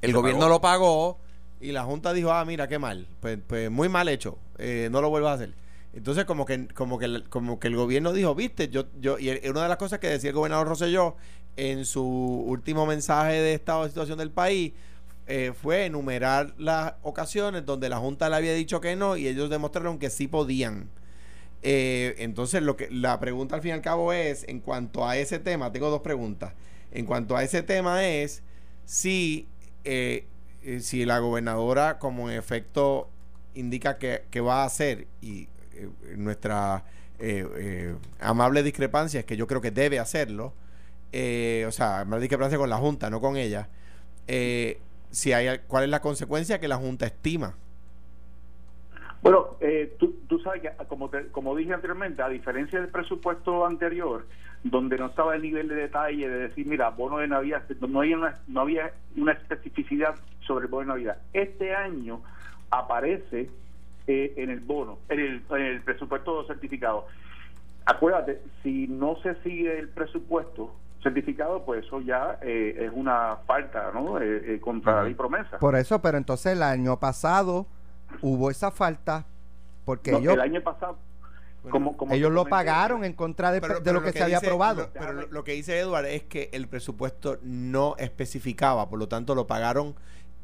[0.01, 1.17] el gobierno lo pagó
[1.61, 3.07] y la Junta dijo, ah, mira, qué mal.
[3.19, 4.37] Pues, pues muy mal hecho.
[4.57, 5.53] Eh, no lo vuelvas a hacer.
[5.93, 9.29] Entonces, como que, como que, el- como que el gobierno dijo, viste, yo, yo, y
[9.49, 11.15] una de las cosas que decía el gobernador Rosselló
[11.59, 14.73] en su último mensaje de estado de situación del país
[15.27, 19.49] eh, fue enumerar las ocasiones donde la Junta le había dicho que no y ellos
[19.49, 20.89] demostraron que sí podían.
[21.61, 25.17] Eh, entonces, lo que la pregunta al fin y al cabo es, en cuanto a
[25.17, 26.53] ese tema, tengo dos preguntas.
[26.91, 28.41] En cuanto a ese tema es
[28.85, 29.47] si,
[29.83, 30.25] eh,
[30.63, 33.09] eh, si la gobernadora, como en efecto
[33.53, 35.47] indica que, que va a hacer, y
[36.15, 36.83] nuestra
[38.19, 40.53] amable discrepancia es que yo creo que debe hacerlo,
[41.11, 43.67] eh, o sea, amable discrepancia con la Junta, no con ella,
[44.27, 47.55] eh, si hay, ¿cuál es la consecuencia que la Junta estima?
[49.21, 53.65] Bueno, eh, tú, tú sabes que, como, te- como dije anteriormente, a diferencia del presupuesto
[53.65, 54.25] anterior,
[54.63, 58.17] donde no estaba el nivel de detalle de decir, mira, bono de Navidad, no había
[58.17, 61.17] una, no había una especificidad sobre el bono de Navidad.
[61.33, 62.21] Este año
[62.69, 63.49] aparece
[64.07, 67.07] eh, en el bono, en el presupuesto certificado.
[67.85, 73.91] Acuérdate, si no se sigue el presupuesto certificado, pues eso ya eh, es una falta,
[73.93, 74.19] ¿no?
[74.19, 75.57] Eh, eh, contra la ley promesa.
[75.59, 77.65] Por eso, pero entonces el año pasado
[78.21, 79.25] hubo esa falta
[79.85, 80.97] porque No, ellos, el año pasado,
[81.69, 84.83] como, como ellos lo pagaron en contra de, de lo que, se había aprobado.
[84.83, 89.07] lo- pero lo, lo que dice Edward es que el presupuesto no especificaba, por lo
[89.07, 89.95] tanto lo pagaron,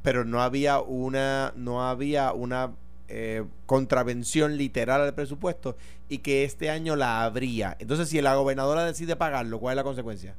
[0.04, 2.72] pero no había una, no había una
[3.08, 5.76] eh, contravención literal al presupuesto
[6.10, 7.76] y que este año la habría.
[7.80, 10.36] Entonces, si la gobernadora decide pagarlo, ¿cuál es la consecuencia?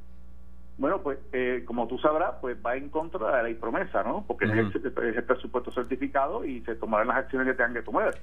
[0.77, 4.23] Bueno, pues eh, como tú sabrás, pues va en contra de la ley promesa, ¿no?
[4.27, 7.81] Porque es, el, es el presupuesto certificado y se tomarán las acciones que tengan que
[7.81, 8.13] tomar.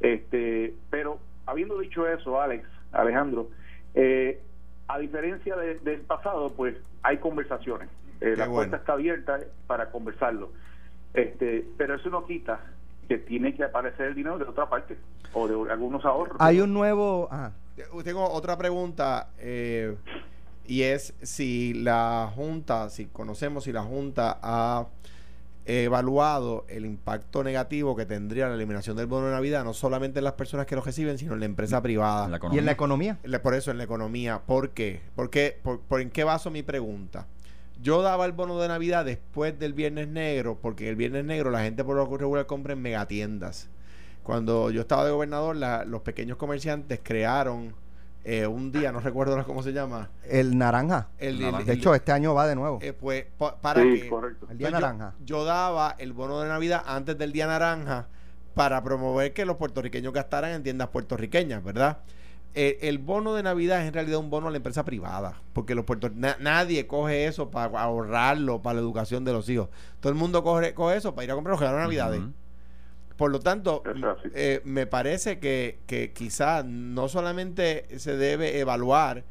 [0.00, 3.48] Este, pero habiendo dicho eso, Alex, Alejandro,
[3.94, 4.40] eh,
[4.88, 7.88] a diferencia de- del pasado, pues hay conversaciones.
[8.20, 8.54] Eh, la bueno.
[8.54, 10.52] puerta está abierta para conversarlo.
[11.14, 12.60] Este, pero eso no quita
[13.04, 14.96] que tiene que aparecer el dinero de otra parte
[15.32, 16.36] o de algunos ahorros.
[16.40, 17.28] Hay un nuevo...
[17.30, 17.52] ajá.
[18.04, 19.96] Tengo otra pregunta eh,
[20.64, 24.86] y es si la Junta, si conocemos si la Junta ha
[25.66, 30.24] evaluado el impacto negativo que tendría la eliminación del bono de Navidad, no solamente en
[30.24, 32.26] las personas que lo reciben, sino en la empresa privada.
[32.26, 33.18] En la y en la economía.
[33.42, 34.40] Por eso en la economía.
[34.46, 35.00] ¿Por qué?
[35.16, 35.58] ¿Por qué?
[35.62, 37.26] ¿Por, por en qué baso mi pregunta?
[37.82, 41.62] Yo daba el bono de Navidad después del Viernes Negro, porque el Viernes Negro la
[41.62, 43.68] gente por lo regular compra en megatiendas.
[44.22, 47.74] Cuando yo estaba de gobernador, la- los pequeños comerciantes crearon
[48.26, 51.08] eh, un día, no recuerdo cómo se llama, El naranja.
[51.18, 51.58] el, Naranja.
[51.60, 52.78] el- De hecho, este año va de nuevo.
[52.80, 54.46] eh, pues, pa- para Sí, que correcto.
[54.50, 55.14] El día pues yo- naranja.
[55.26, 58.06] Yo, daba el bono de Navidad antes del día naranja
[58.54, 61.98] para promover que los puertorriqueños gastaran en tiendas puertorriqueñas, ¿verdad?
[62.54, 65.84] El bono de Navidad es en realidad un bono a la empresa privada, porque los
[65.84, 69.68] puerto- na- nadie coge eso para ahorrarlo para la educación de los hijos.
[70.00, 72.20] Todo el mundo coge, coge eso para ir a comprar los regalos de Navidades.
[73.16, 73.82] Por lo tanto,
[74.34, 79.22] eh, me parece que, que quizá no solamente se debe evaluar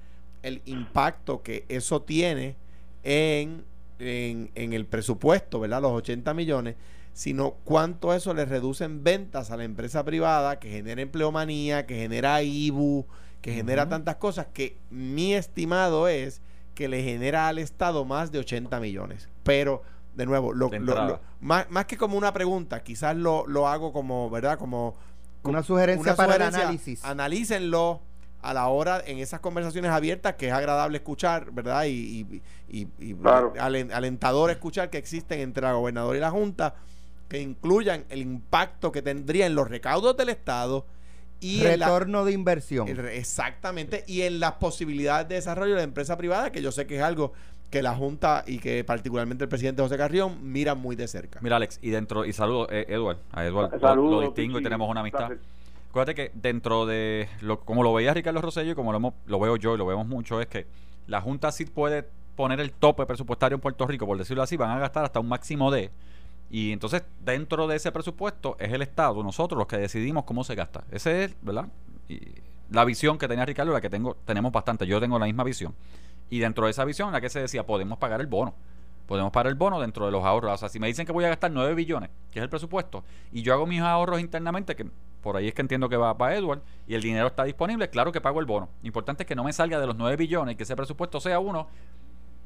[0.42, 2.56] el impacto que eso tiene
[3.04, 3.64] en,
[4.00, 5.82] en, en el presupuesto, ¿verdad?
[5.82, 6.76] Los 80 millones,
[7.14, 11.96] sino cuánto eso le reduce en ventas a la empresa privada, que genera empleomanía, que
[11.96, 13.06] genera IBU,
[13.42, 16.42] que genera tantas cosas, que mi estimado es
[16.76, 19.30] que le genera al Estado más de 80 millones.
[19.44, 19.84] Pero,
[20.16, 21.08] de nuevo, lo, De lo- entrada.
[21.10, 24.58] lo- más, más que como una pregunta, quizás lo, lo hago como, ¿verdad?
[24.58, 24.96] Como
[25.44, 27.04] Una sugerencia una para el análisis.
[27.06, 28.02] Analícenlo
[28.42, 31.84] a la hora en esas conversaciones abiertas que es agradable escuchar, ¿verdad?
[31.86, 31.92] Y,
[32.70, 33.54] y, y- y Claro.
[33.56, 36.76] alen- alentador escuchar que existen entre la gobernadora y la Junta
[37.34, 40.86] que incluyan el impacto que tendría en los recaudos del Estado
[41.40, 42.88] y la- Retorno de inversión.
[43.12, 46.98] exactamente y en las posibilidades de desarrollo de la empresa privada, que yo sé que
[46.98, 47.34] es algo
[47.72, 51.40] que la Junta y que particularmente el presidente José Carrión miran muy de cerca.
[51.42, 54.64] Mira, Alex, y dentro, y saludo, eh, Edward, a Edward lo- Saludos, lo, distingo y
[54.64, 55.26] tenemos una amistad.
[55.30, 55.40] Placer.
[55.90, 59.40] Acuérdate que dentro de, lo, como lo veía Ricardo Rosello y como lo, hemos- lo
[59.40, 60.68] veo yo y lo vemos mucho, es que
[61.08, 64.70] la Junta sí puede poner el tope presupuestario en Puerto Rico, por decirlo así, van
[64.70, 65.90] a gastar hasta un máximo de.
[66.54, 70.54] Y entonces, dentro de ese presupuesto, es el Estado, nosotros los que decidimos cómo se
[70.54, 70.84] gasta.
[70.92, 71.66] Ese es, ¿verdad?
[72.08, 72.20] Y
[72.70, 74.86] la visión que tenía Ricardo, la que tengo, tenemos bastante.
[74.86, 75.74] Yo tengo la misma visión.
[76.30, 78.54] Y dentro de esa visión, la que se decía, podemos pagar el bono.
[79.08, 80.54] Podemos pagar el bono dentro de los ahorros.
[80.54, 83.04] O sea, si me dicen que voy a gastar 9 billones, que es el presupuesto,
[83.32, 84.86] y yo hago mis ahorros internamente, que
[85.24, 88.12] por ahí es que entiendo que va para Edward, y el dinero está disponible, claro
[88.12, 88.70] que pago el bono.
[88.84, 91.40] Importante es que no me salga de los 9 billones y que ese presupuesto sea
[91.40, 91.68] uno,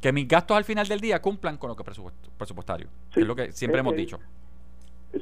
[0.02, 2.88] que mis gastos al final del día cumplan con lo que presupuesto, presupuestario.
[3.10, 3.22] que Sí.
[3.22, 4.20] es lo que siempre Eh, hemos eh, dicho.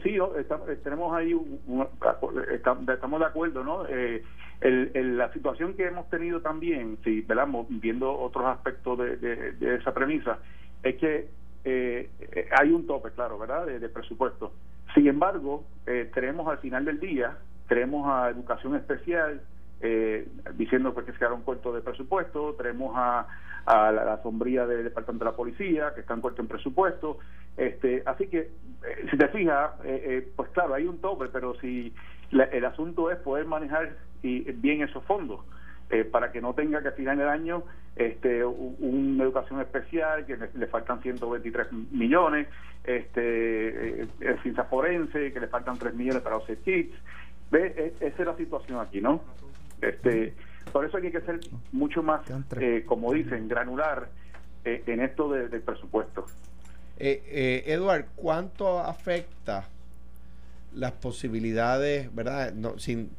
[0.03, 1.87] Sí, estamos- eh, tenemos ahí, un- un-
[2.51, 3.85] estamos, estamos de acuerdo, ¿no?
[3.87, 4.23] Eh,
[4.61, 7.47] el- el- la situación que hemos tenido también, sí, ¿verdad?
[7.47, 10.39] Mo- viendo otros aspectos de, de- de esa premisa,
[10.83, 11.29] es que
[12.59, 13.65] hay un tope, claro, ¿verdad?
[13.65, 14.53] De, de presupuesto.
[14.93, 17.37] Sin embargo, eh, tenemos al final del día,
[17.67, 19.41] tenemos a educación especial,
[19.81, 23.27] eh, diciendo pues, que se quedaron cortos de presupuesto, tenemos a,
[23.65, 27.17] a la, sombría del Departamento de la Policía, que están cortos en presupuesto.
[27.57, 31.55] Este, así que, eh, si te fijas, eh, eh, pues claro, hay un tope, pero
[31.59, 31.93] si,
[32.31, 35.41] La- el asunto es poder manejar y, bien esos fondos.
[35.91, 37.63] eh, para que no tenga que al final del año
[37.95, 42.47] este, una educación especial, que le, le faltan 123 millones,
[42.83, 46.93] este, eh, eh, ciencia forense, que le faltan 3 millones para los kits.
[47.51, 47.73] ¿Ve?
[47.77, 49.21] E- esa es la situación aquí, ¿no?
[49.79, 50.33] Este,
[50.71, 51.39] por eso hay que ser
[51.71, 52.21] mucho más,
[52.59, 54.09] eh, como dicen, granular
[54.63, 56.25] eh, en esto de- del presupuesto.
[56.97, 59.65] Eh, eh, Edward, ¿cuánto afecta
[60.73, 62.53] las posibilidades, verdad?
[62.53, 63.09] No, sin,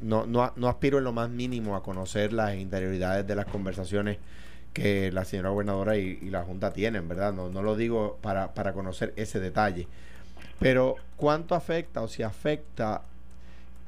[0.00, 4.18] no, no, no aspiro en lo más mínimo a conocer las interioridades de las conversaciones
[4.72, 7.32] que la señora gobernadora y, y la Junta tienen, ¿verdad?
[7.32, 9.86] No, no lo digo para, para conocer ese detalle.
[10.58, 13.02] Pero, ¿cuánto afecta o si afecta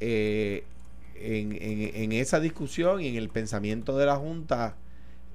[0.00, 0.64] eh,
[1.20, 4.74] en, en- en esa discusión y en el pensamiento de la Junta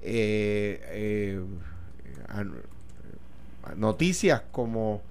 [0.02, 1.44] eh, eh,
[2.28, 2.44] a-
[3.76, 5.02] noticias como,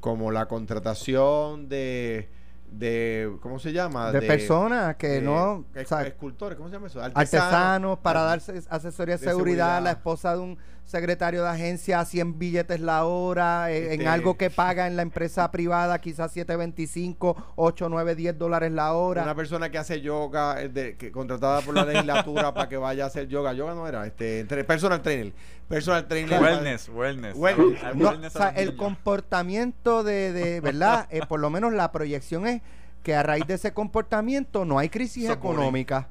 [0.00, 2.28] como la contratación de,
[2.72, 4.10] de ¿cómo se llama?
[4.12, 7.00] de personas que de no o sea, escultores, ¿cómo se llama eso?
[7.02, 9.82] artesanos para Ar- darse asesoría de seguridad, seguridad.
[9.82, 14.08] la esposa de un secretario de agencia a 100 billetes la hora, eh, en Este-
[14.08, 19.22] algo que paga en la empresa privada quizás 7.25, 8, 9, 10 dólares la hora.
[19.22, 23.04] Una persona que hace yoga, eh, de- que contratada por la legislatura para que vaya
[23.04, 23.52] a hacer yoga.
[23.52, 25.32] Yoga no era, este, entre- personal trainer.
[25.68, 26.42] Personal trainer.
[26.42, 27.34] Wellness, wellness.
[27.36, 27.94] Wellness.
[27.94, 31.06] No, o sea, el comportamiento de, de ¿verdad?
[31.10, 32.60] Eh, por lo menos la proyección es
[33.02, 35.54] que a raíz de ese comportamiento no hay crisis So bullying.
[35.54, 36.08] económica.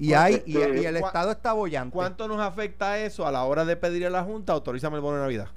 [0.00, 1.92] Y, Pues, hay, y, este, y el ¿cuá- Estado está bollante.
[1.92, 4.54] ¿Cuánto nos afecta eso a la hora de pedir a la Junta?
[4.54, 5.48] Autorízame el bono de Navidad.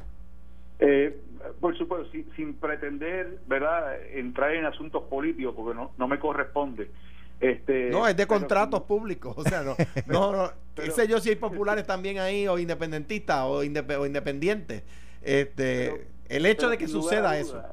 [0.80, 1.18] Eh,
[1.62, 6.92] por supuesto, sin, sin pretender, ¿verdad?, entrar en asuntos políticos, porque no, no me corresponde.
[7.40, 9.34] Este, No, es de contratos públicos.
[9.38, 9.76] O sea, no,
[10.08, 10.52] no, no.
[10.76, 14.84] Pero- sé yo si hay populares también ahí, o independentistas, o, indep- o independientes.
[15.22, 17.64] Este, Pero- el hecho de que suceda eso.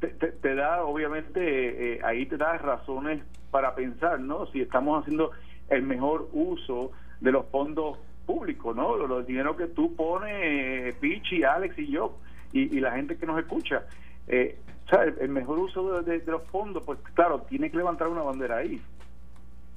[0.00, 4.46] te- te da, obviamente, eh, eh, ahí te da razones para pensar, ¿no?
[4.52, 5.30] Si estamos haciendo
[5.70, 8.96] el mejor uso de los fondos públicos, ¿no?
[8.96, 12.16] Los, dinero que tú pones, Pichi, Alex y yo,
[12.52, 13.82] y, y la gente que nos escucha.
[14.28, 17.70] Eh, o sea, el, el mejor uso de, de- de los fondos, pues claro, tiene
[17.70, 18.80] que levantar una bandera ahí.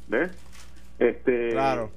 [0.08, 0.32] ¿Ves?
[1.00, 1.90] Este, Claro.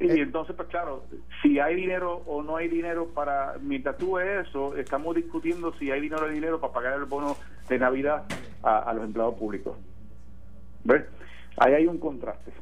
[0.00, 1.04] y Eh, entonces, pues claro,
[1.42, 5.90] si hay dinero o no hay dinero para, mientras tú ves eso, estamos discutiendo si
[5.90, 7.36] hay dinero o dinero para pagar el bono
[7.68, 8.24] de Navidad
[8.62, 9.76] a, a los empleados públicos.
[10.84, 11.04] ¿Ves?
[11.58, 12.52] Ahí hay un contraste.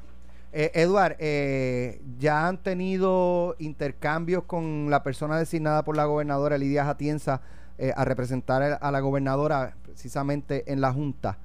[0.52, 6.84] Eh, Eduard, eh, ya han tenido intercambios con la persona designada por la gobernadora Lidia
[6.84, 7.42] Jatienza
[7.76, 11.38] eh, a representar a la gobernadora precisamente en la Junta.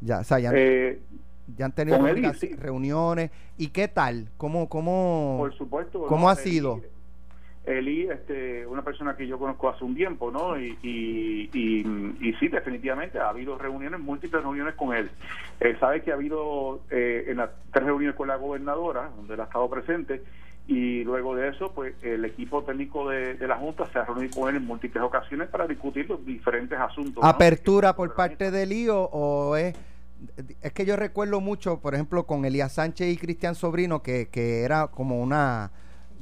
[0.00, 1.00] Ya, o sea, ya, han- Eh,
[1.56, 1.98] ya han tenido
[2.34, 2.54] sí.
[2.54, 3.30] reuniones.
[3.56, 4.28] ¿Y qué tal?
[4.36, 6.04] ¿Cómo, cómo, por supuesto.
[6.06, 6.28] ¿Cómo ¿no?
[6.30, 6.80] ha sido?
[7.78, 10.58] Eli, este, una persona que yo conozco hace un tiempo, ¿no?
[10.58, 15.10] Y, y, y, y sí, definitivamente ha habido reuniones, múltiples reuniones con él.
[15.60, 19.40] Eh, sabe que ha habido eh, en las tres reuniones con la gobernadora, donde él
[19.40, 20.22] ha estado presente,
[20.66, 24.30] y luego de eso, pues el equipo técnico de, de la Junta se ha reunido
[24.38, 27.22] con él en múltiples ocasiones para discutir los diferentes asuntos.
[27.22, 27.28] ¿no?
[27.28, 29.74] apertura por parte de lío o es
[30.60, 34.62] es que yo recuerdo mucho por ejemplo con Elías Sánchez y Cristian Sobrino que, que
[34.62, 35.70] era como una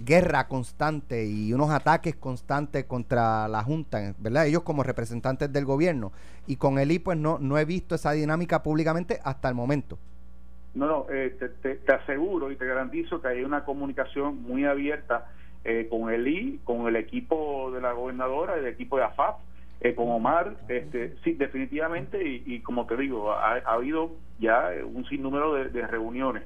[0.05, 4.47] guerra constante y unos ataques constantes contra la Junta, ¿verdad?
[4.47, 6.13] Ellos como representantes del gobierno.
[6.47, 9.99] Y con Eli, pues no, no he visto esa dinámica públicamente hasta el momento.
[10.75, 14.65] No, no, eh, te, te- te aseguro y te garantizo que hay una comunicación muy
[14.65, 15.27] abierta
[15.65, 19.39] eh, con el I, con el equipo de la gobernadora, el equipo de AFAP,
[19.81, 20.55] eh, con Omar.
[20.69, 25.71] Este, sí, definitivamente, y, y como te digo, ha, ha habido ya un sinnúmero de,
[25.71, 26.45] de reuniones.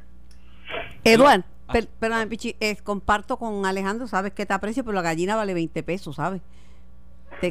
[1.05, 1.45] Eduard, Ah.
[1.73, 5.53] Per- perdóname, Pichi, eh, comparto con Alejandro, sabes que te aprecio, pero la gallina vale
[5.55, 6.41] 20 pesos, ¿sabes?
[7.41, 7.51] Te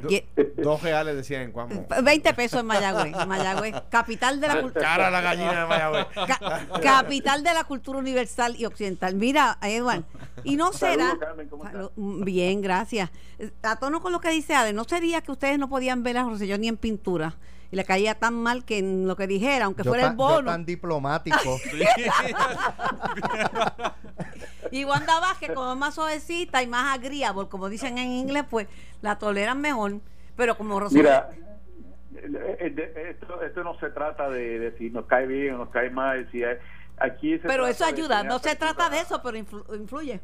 [0.58, 1.86] Dos reales decían en Cuamo.
[2.04, 4.86] 20 pesos en Mayagüez, Mayagüez, capital de la cultura.
[4.86, 6.06] Cara a la gallina de Mayagüez.
[6.14, 9.16] Ca- capital de la cultura universal y occidental.
[9.16, 10.04] Mira, Edward,
[10.46, 11.18] y no será.
[11.98, 13.10] Mm, Bien, gracias.
[13.64, 16.24] A tono con lo que dice Ade, ¿no sería que ustedes no podían ver a
[16.24, 17.36] Rosselló ni en pintura?
[17.70, 20.18] Y le caía tan mal que en lo que dijera, aunque Yo fuera tan- el
[20.18, 20.52] yo bono.
[20.52, 21.38] tan diplomático.
[24.82, 28.68] Y Wanda Vázquez, como es más suavecita y más agreeable, como dicen en inglés, pues
[29.02, 30.00] la toleran mejor.
[30.36, 31.04] Pero como Rosselló.
[31.04, 31.30] Mira,
[32.16, 35.70] eh, eh, esto, esto no se trata de, de si nos cae bien o nos
[35.70, 36.58] cae mal, si hay-
[36.98, 38.24] aquí se pero eso ayuda.
[38.24, 40.20] No se trata de eso, pero influ- influye.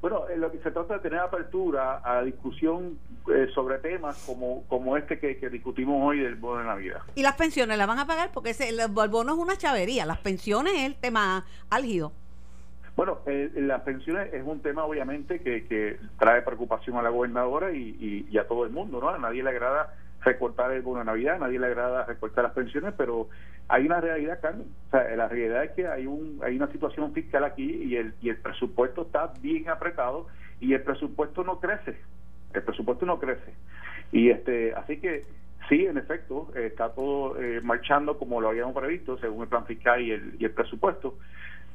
[0.00, 2.98] Bueno, eh, lo que se trata de tener apertura a discusión
[3.34, 7.00] eh, sobre temas como, como este que, que discutimos hoy del bono de Navidad.
[7.14, 10.06] Y las pensiones las van a pagar porque ese, el, el bono es una chavería.
[10.06, 12.12] Las pensiones es el tema álgido.
[12.96, 17.72] Bueno, eh, las pensiones es un tema obviamente que, que trae preocupación a la gobernadora
[17.72, 19.08] y, y- a todo el mundo, ¿no?
[19.08, 22.52] A nadie le agrada recortar el bono de Navidad, a nadie le agrada recortar las
[22.52, 23.28] pensiones, pero
[23.68, 24.66] hay una realidad, Carmen.
[24.88, 28.14] O sea, la realidad es que hay un hay una situación fiscal aquí y el,
[28.20, 30.26] y el presupuesto está bien apretado
[30.60, 31.96] y el presupuesto no crece.
[32.52, 33.54] El presupuesto no crece.
[34.12, 35.24] Y este así que
[35.68, 40.02] sí, en efecto, está todo eh, marchando como lo habíamos previsto, según el plan fiscal
[40.02, 41.16] y el, y el presupuesto.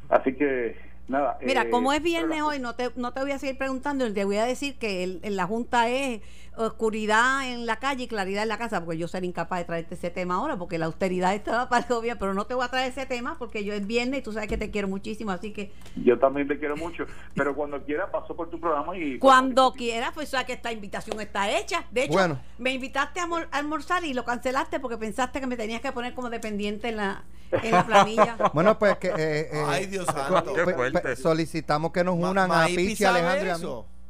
[0.10, 0.76] Así que,
[1.08, 1.38] nada.
[1.42, 4.26] Mira, eh, como es viernes hoy, no te, no te voy a seguir preguntando, te
[4.26, 6.22] voy a decir que el- en la Junta es
[6.58, 9.96] oscuridad en la calle y claridad en la casa, porque yo seré incapaz de traerte
[9.96, 12.70] ese tema ahora, porque la austeridad estaba para el gobierno, pero no te voy a
[12.70, 15.52] traer ese tema porque yo es viernes y tú sabes que te quiero muchísimo, así
[15.52, 19.20] que Yo también te quiero mucho, pero cuando quiera paso por tu programa y...
[19.20, 21.86] cuando quieras, pues sabes que esta invitación está hecha.
[21.92, 22.40] De hecho, Bueno.
[22.58, 26.30] me invitaste a almorzar y lo cancelaste porque pensaste que me tenías que poner como
[26.30, 27.24] dependiente en la,
[27.64, 28.38] en la planilla.
[28.54, 29.08] Bueno, pues que.
[29.10, 30.54] eh, eh, Ay, Dios co- santo.
[30.54, 31.00] Qué pues, fuerte.
[31.00, 33.62] pues, solicitamos que nos Ma- unan a Maipi Pichi, Alejandro y a mí.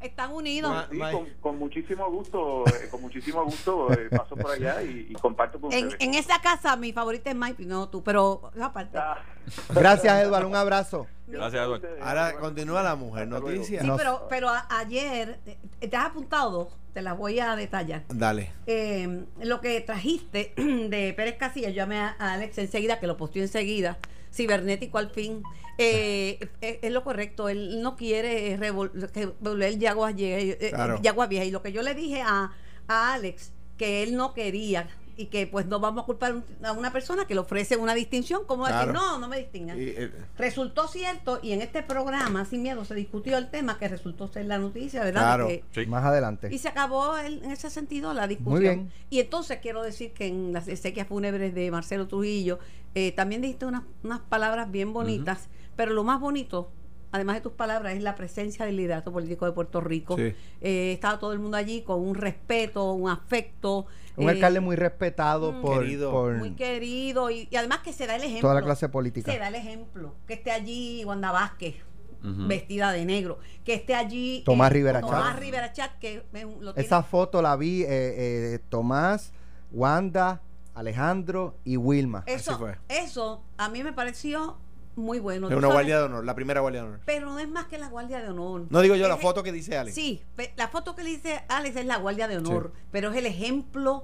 [0.02, 0.72] Están unidos.
[0.72, 4.82] Ma- Sí, Ma- con, con muchísimo gusto, eh, con muchísimo gusto eh, paso por allá
[4.84, 6.04] y, y comparto con En, ustedes.
[6.08, 8.98] en esa casa mi favorita es Mike, no tú, pero aparte.
[8.98, 9.18] Ah,
[9.74, 10.48] Gracias, Eduardo.
[10.48, 11.08] Un abrazo.
[11.28, 11.88] Gracias, Eduardo.
[12.02, 13.82] Ahora continúa la mujer noticia.
[13.82, 15.40] Sí, pero, pero a- ayer,
[15.82, 18.04] eh, te has apuntado dos, te las voy a detallar.
[18.10, 18.52] Dale.
[18.68, 23.18] Eh, lo que trajiste de Pérez Casilla, yo llamé a a Alex enseguida, que lo
[23.18, 23.98] posteó enseguida,
[24.36, 25.44] cibernético al fin,
[25.78, 31.00] eh, es, es lo correcto, él no quiere revol- que volver Yaguas, Vie- eh, Claro.
[31.02, 31.48] Yaguas Viejas.
[31.48, 32.52] Y lo que yo le dije a,
[32.88, 34.88] a Alex, que él no quería
[35.18, 38.46] y que pues no vamos a culpar a una persona que le ofrece una distinción,
[38.46, 38.94] como decir, Claro.
[38.94, 39.80] no, no me distingan.
[39.82, 43.88] Y, eh, Resultó cierto y en este programa, sin miedo, se discutió el tema que
[43.88, 45.22] resultó ser la noticia, ¿verdad?
[45.22, 45.48] Claro.
[45.48, 45.90] De que- Sí.
[45.90, 46.50] Más adelante.
[46.54, 48.54] y se acabó el- en ese sentido la discusión.
[48.54, 48.92] Muy bien.
[49.10, 52.60] Y entonces quiero decir que en las exequias fúnebres de Marcelo Trujillo
[52.98, 56.72] eh, también dijiste unas, unas palabras bien bonitas, pero lo más bonito,
[57.16, 60.16] además de tus palabras, es la presencia del liderato político de Puerto Rico.
[60.18, 60.34] Sí.
[60.62, 63.88] Eh, estaba todo el mundo allí con un respeto, un afecto.
[64.18, 66.12] Un eh, alcalde muy respetado mm, por, Querido.
[66.12, 68.42] por muy querido y, y además que se da el ejemplo.
[68.42, 69.32] toda la clase política.
[69.32, 70.14] Se da el ejemplo.
[70.28, 71.76] Que esté allí Wanda Vázquez,
[72.22, 73.40] vestida de negro.
[73.64, 75.40] Que esté allí Tomás eh, Rivera Tomás Chat.
[75.40, 79.32] Rivera Chat, que lo tiene- Esa foto la vi, eh, eh, Tomás,
[79.72, 80.42] Wanda,
[80.74, 82.24] Alejandro y Wilma.
[82.26, 82.78] Eso, fue.
[82.90, 84.58] eso a mí me pareció
[84.96, 85.48] muy bueno.
[85.48, 85.74] Es ¿tú una sabes?
[85.76, 87.00] guardia de honor, la primera guardia de honor.
[87.06, 88.66] Pero no es más que la guardia de honor.
[88.70, 89.96] No digo yo la foto que dice Alex.
[89.96, 90.22] Sí,
[90.58, 92.82] la foto que le dice Alex es la guardia de honor, Sí.
[92.92, 94.04] pero es el ejemplo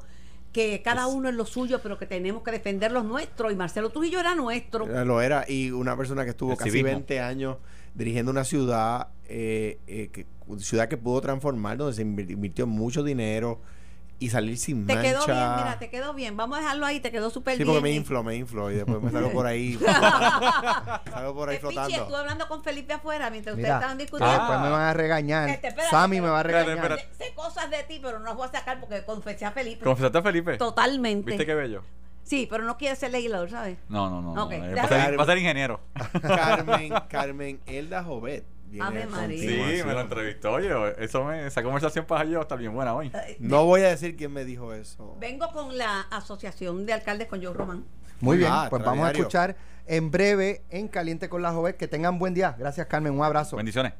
[0.52, 3.54] que cada uno es lo suyo, pero que tenemos que defender los nuestros.
[3.54, 4.86] Y Marcelo Trujillo era nuestro.
[4.86, 5.46] Eh, Lo era.
[5.48, 6.90] Y una persona que estuvo El casi civismo.
[6.90, 7.58] 20 años
[7.94, 10.26] dirigiendo una ciudad, eh, eh, que,
[10.60, 13.62] ciudad que pudo transformar, donde se invir- invirtió mucho dinero
[14.22, 15.10] y salir sin Te mancha.
[15.10, 16.38] quedó bien, mira, te quedó bien.
[16.38, 17.68] Vamos a dejarlo ahí, te quedó súper Sí, bien.
[17.74, 19.78] porque me infló, me infló y después me salgo por ahí.
[21.12, 21.96] salgo por ahí Pichi, flotando.
[21.98, 24.34] estuve hablando con Felipe afuera mientras ustedes estaban que discutiendo.
[24.38, 25.50] después me van a regañar.
[25.50, 26.92] Este, espérate, Sammy me va a espérate, regañar.
[26.92, 27.16] espérate.
[27.18, 29.84] Sé, sé cosas de ti, pero no las voy a sacar porque confesé a Felipe.
[29.84, 30.58] ¿Confesaste a Felipe?
[30.58, 31.28] Totalmente.
[31.32, 31.84] ¿Viste qué bello?
[32.24, 33.78] Sí, pero no quiere ser legislador, ¿sabes?
[33.90, 34.36] No, no, no.
[34.36, 35.80] no, Ok, eh, déjame- va, a ser, va a ser ingeniero.
[36.22, 38.46] Carmen, Carmen Elda Jovet.
[38.80, 39.40] Ave a María.
[39.40, 40.52] Sí, me lo entrevistó.
[40.54, 40.70] Oye,
[41.00, 43.12] eso me, esa conversación para yo está bien buena hoy.
[43.14, 45.18] Eh, No voy a decir quién me dijo eso.
[45.20, 47.86] Vengo con la Asociación de Alcaldes con Joe Román.
[48.20, 49.56] Muy bien, Ah, pues vamos a escuchar
[49.88, 51.76] en breve en Caliente con la Joven.
[51.78, 52.56] Que tengan buen día.
[52.58, 53.14] Gracias, Carmen.
[53.14, 53.58] Un abrazo.
[53.58, 53.94] Bendiciones.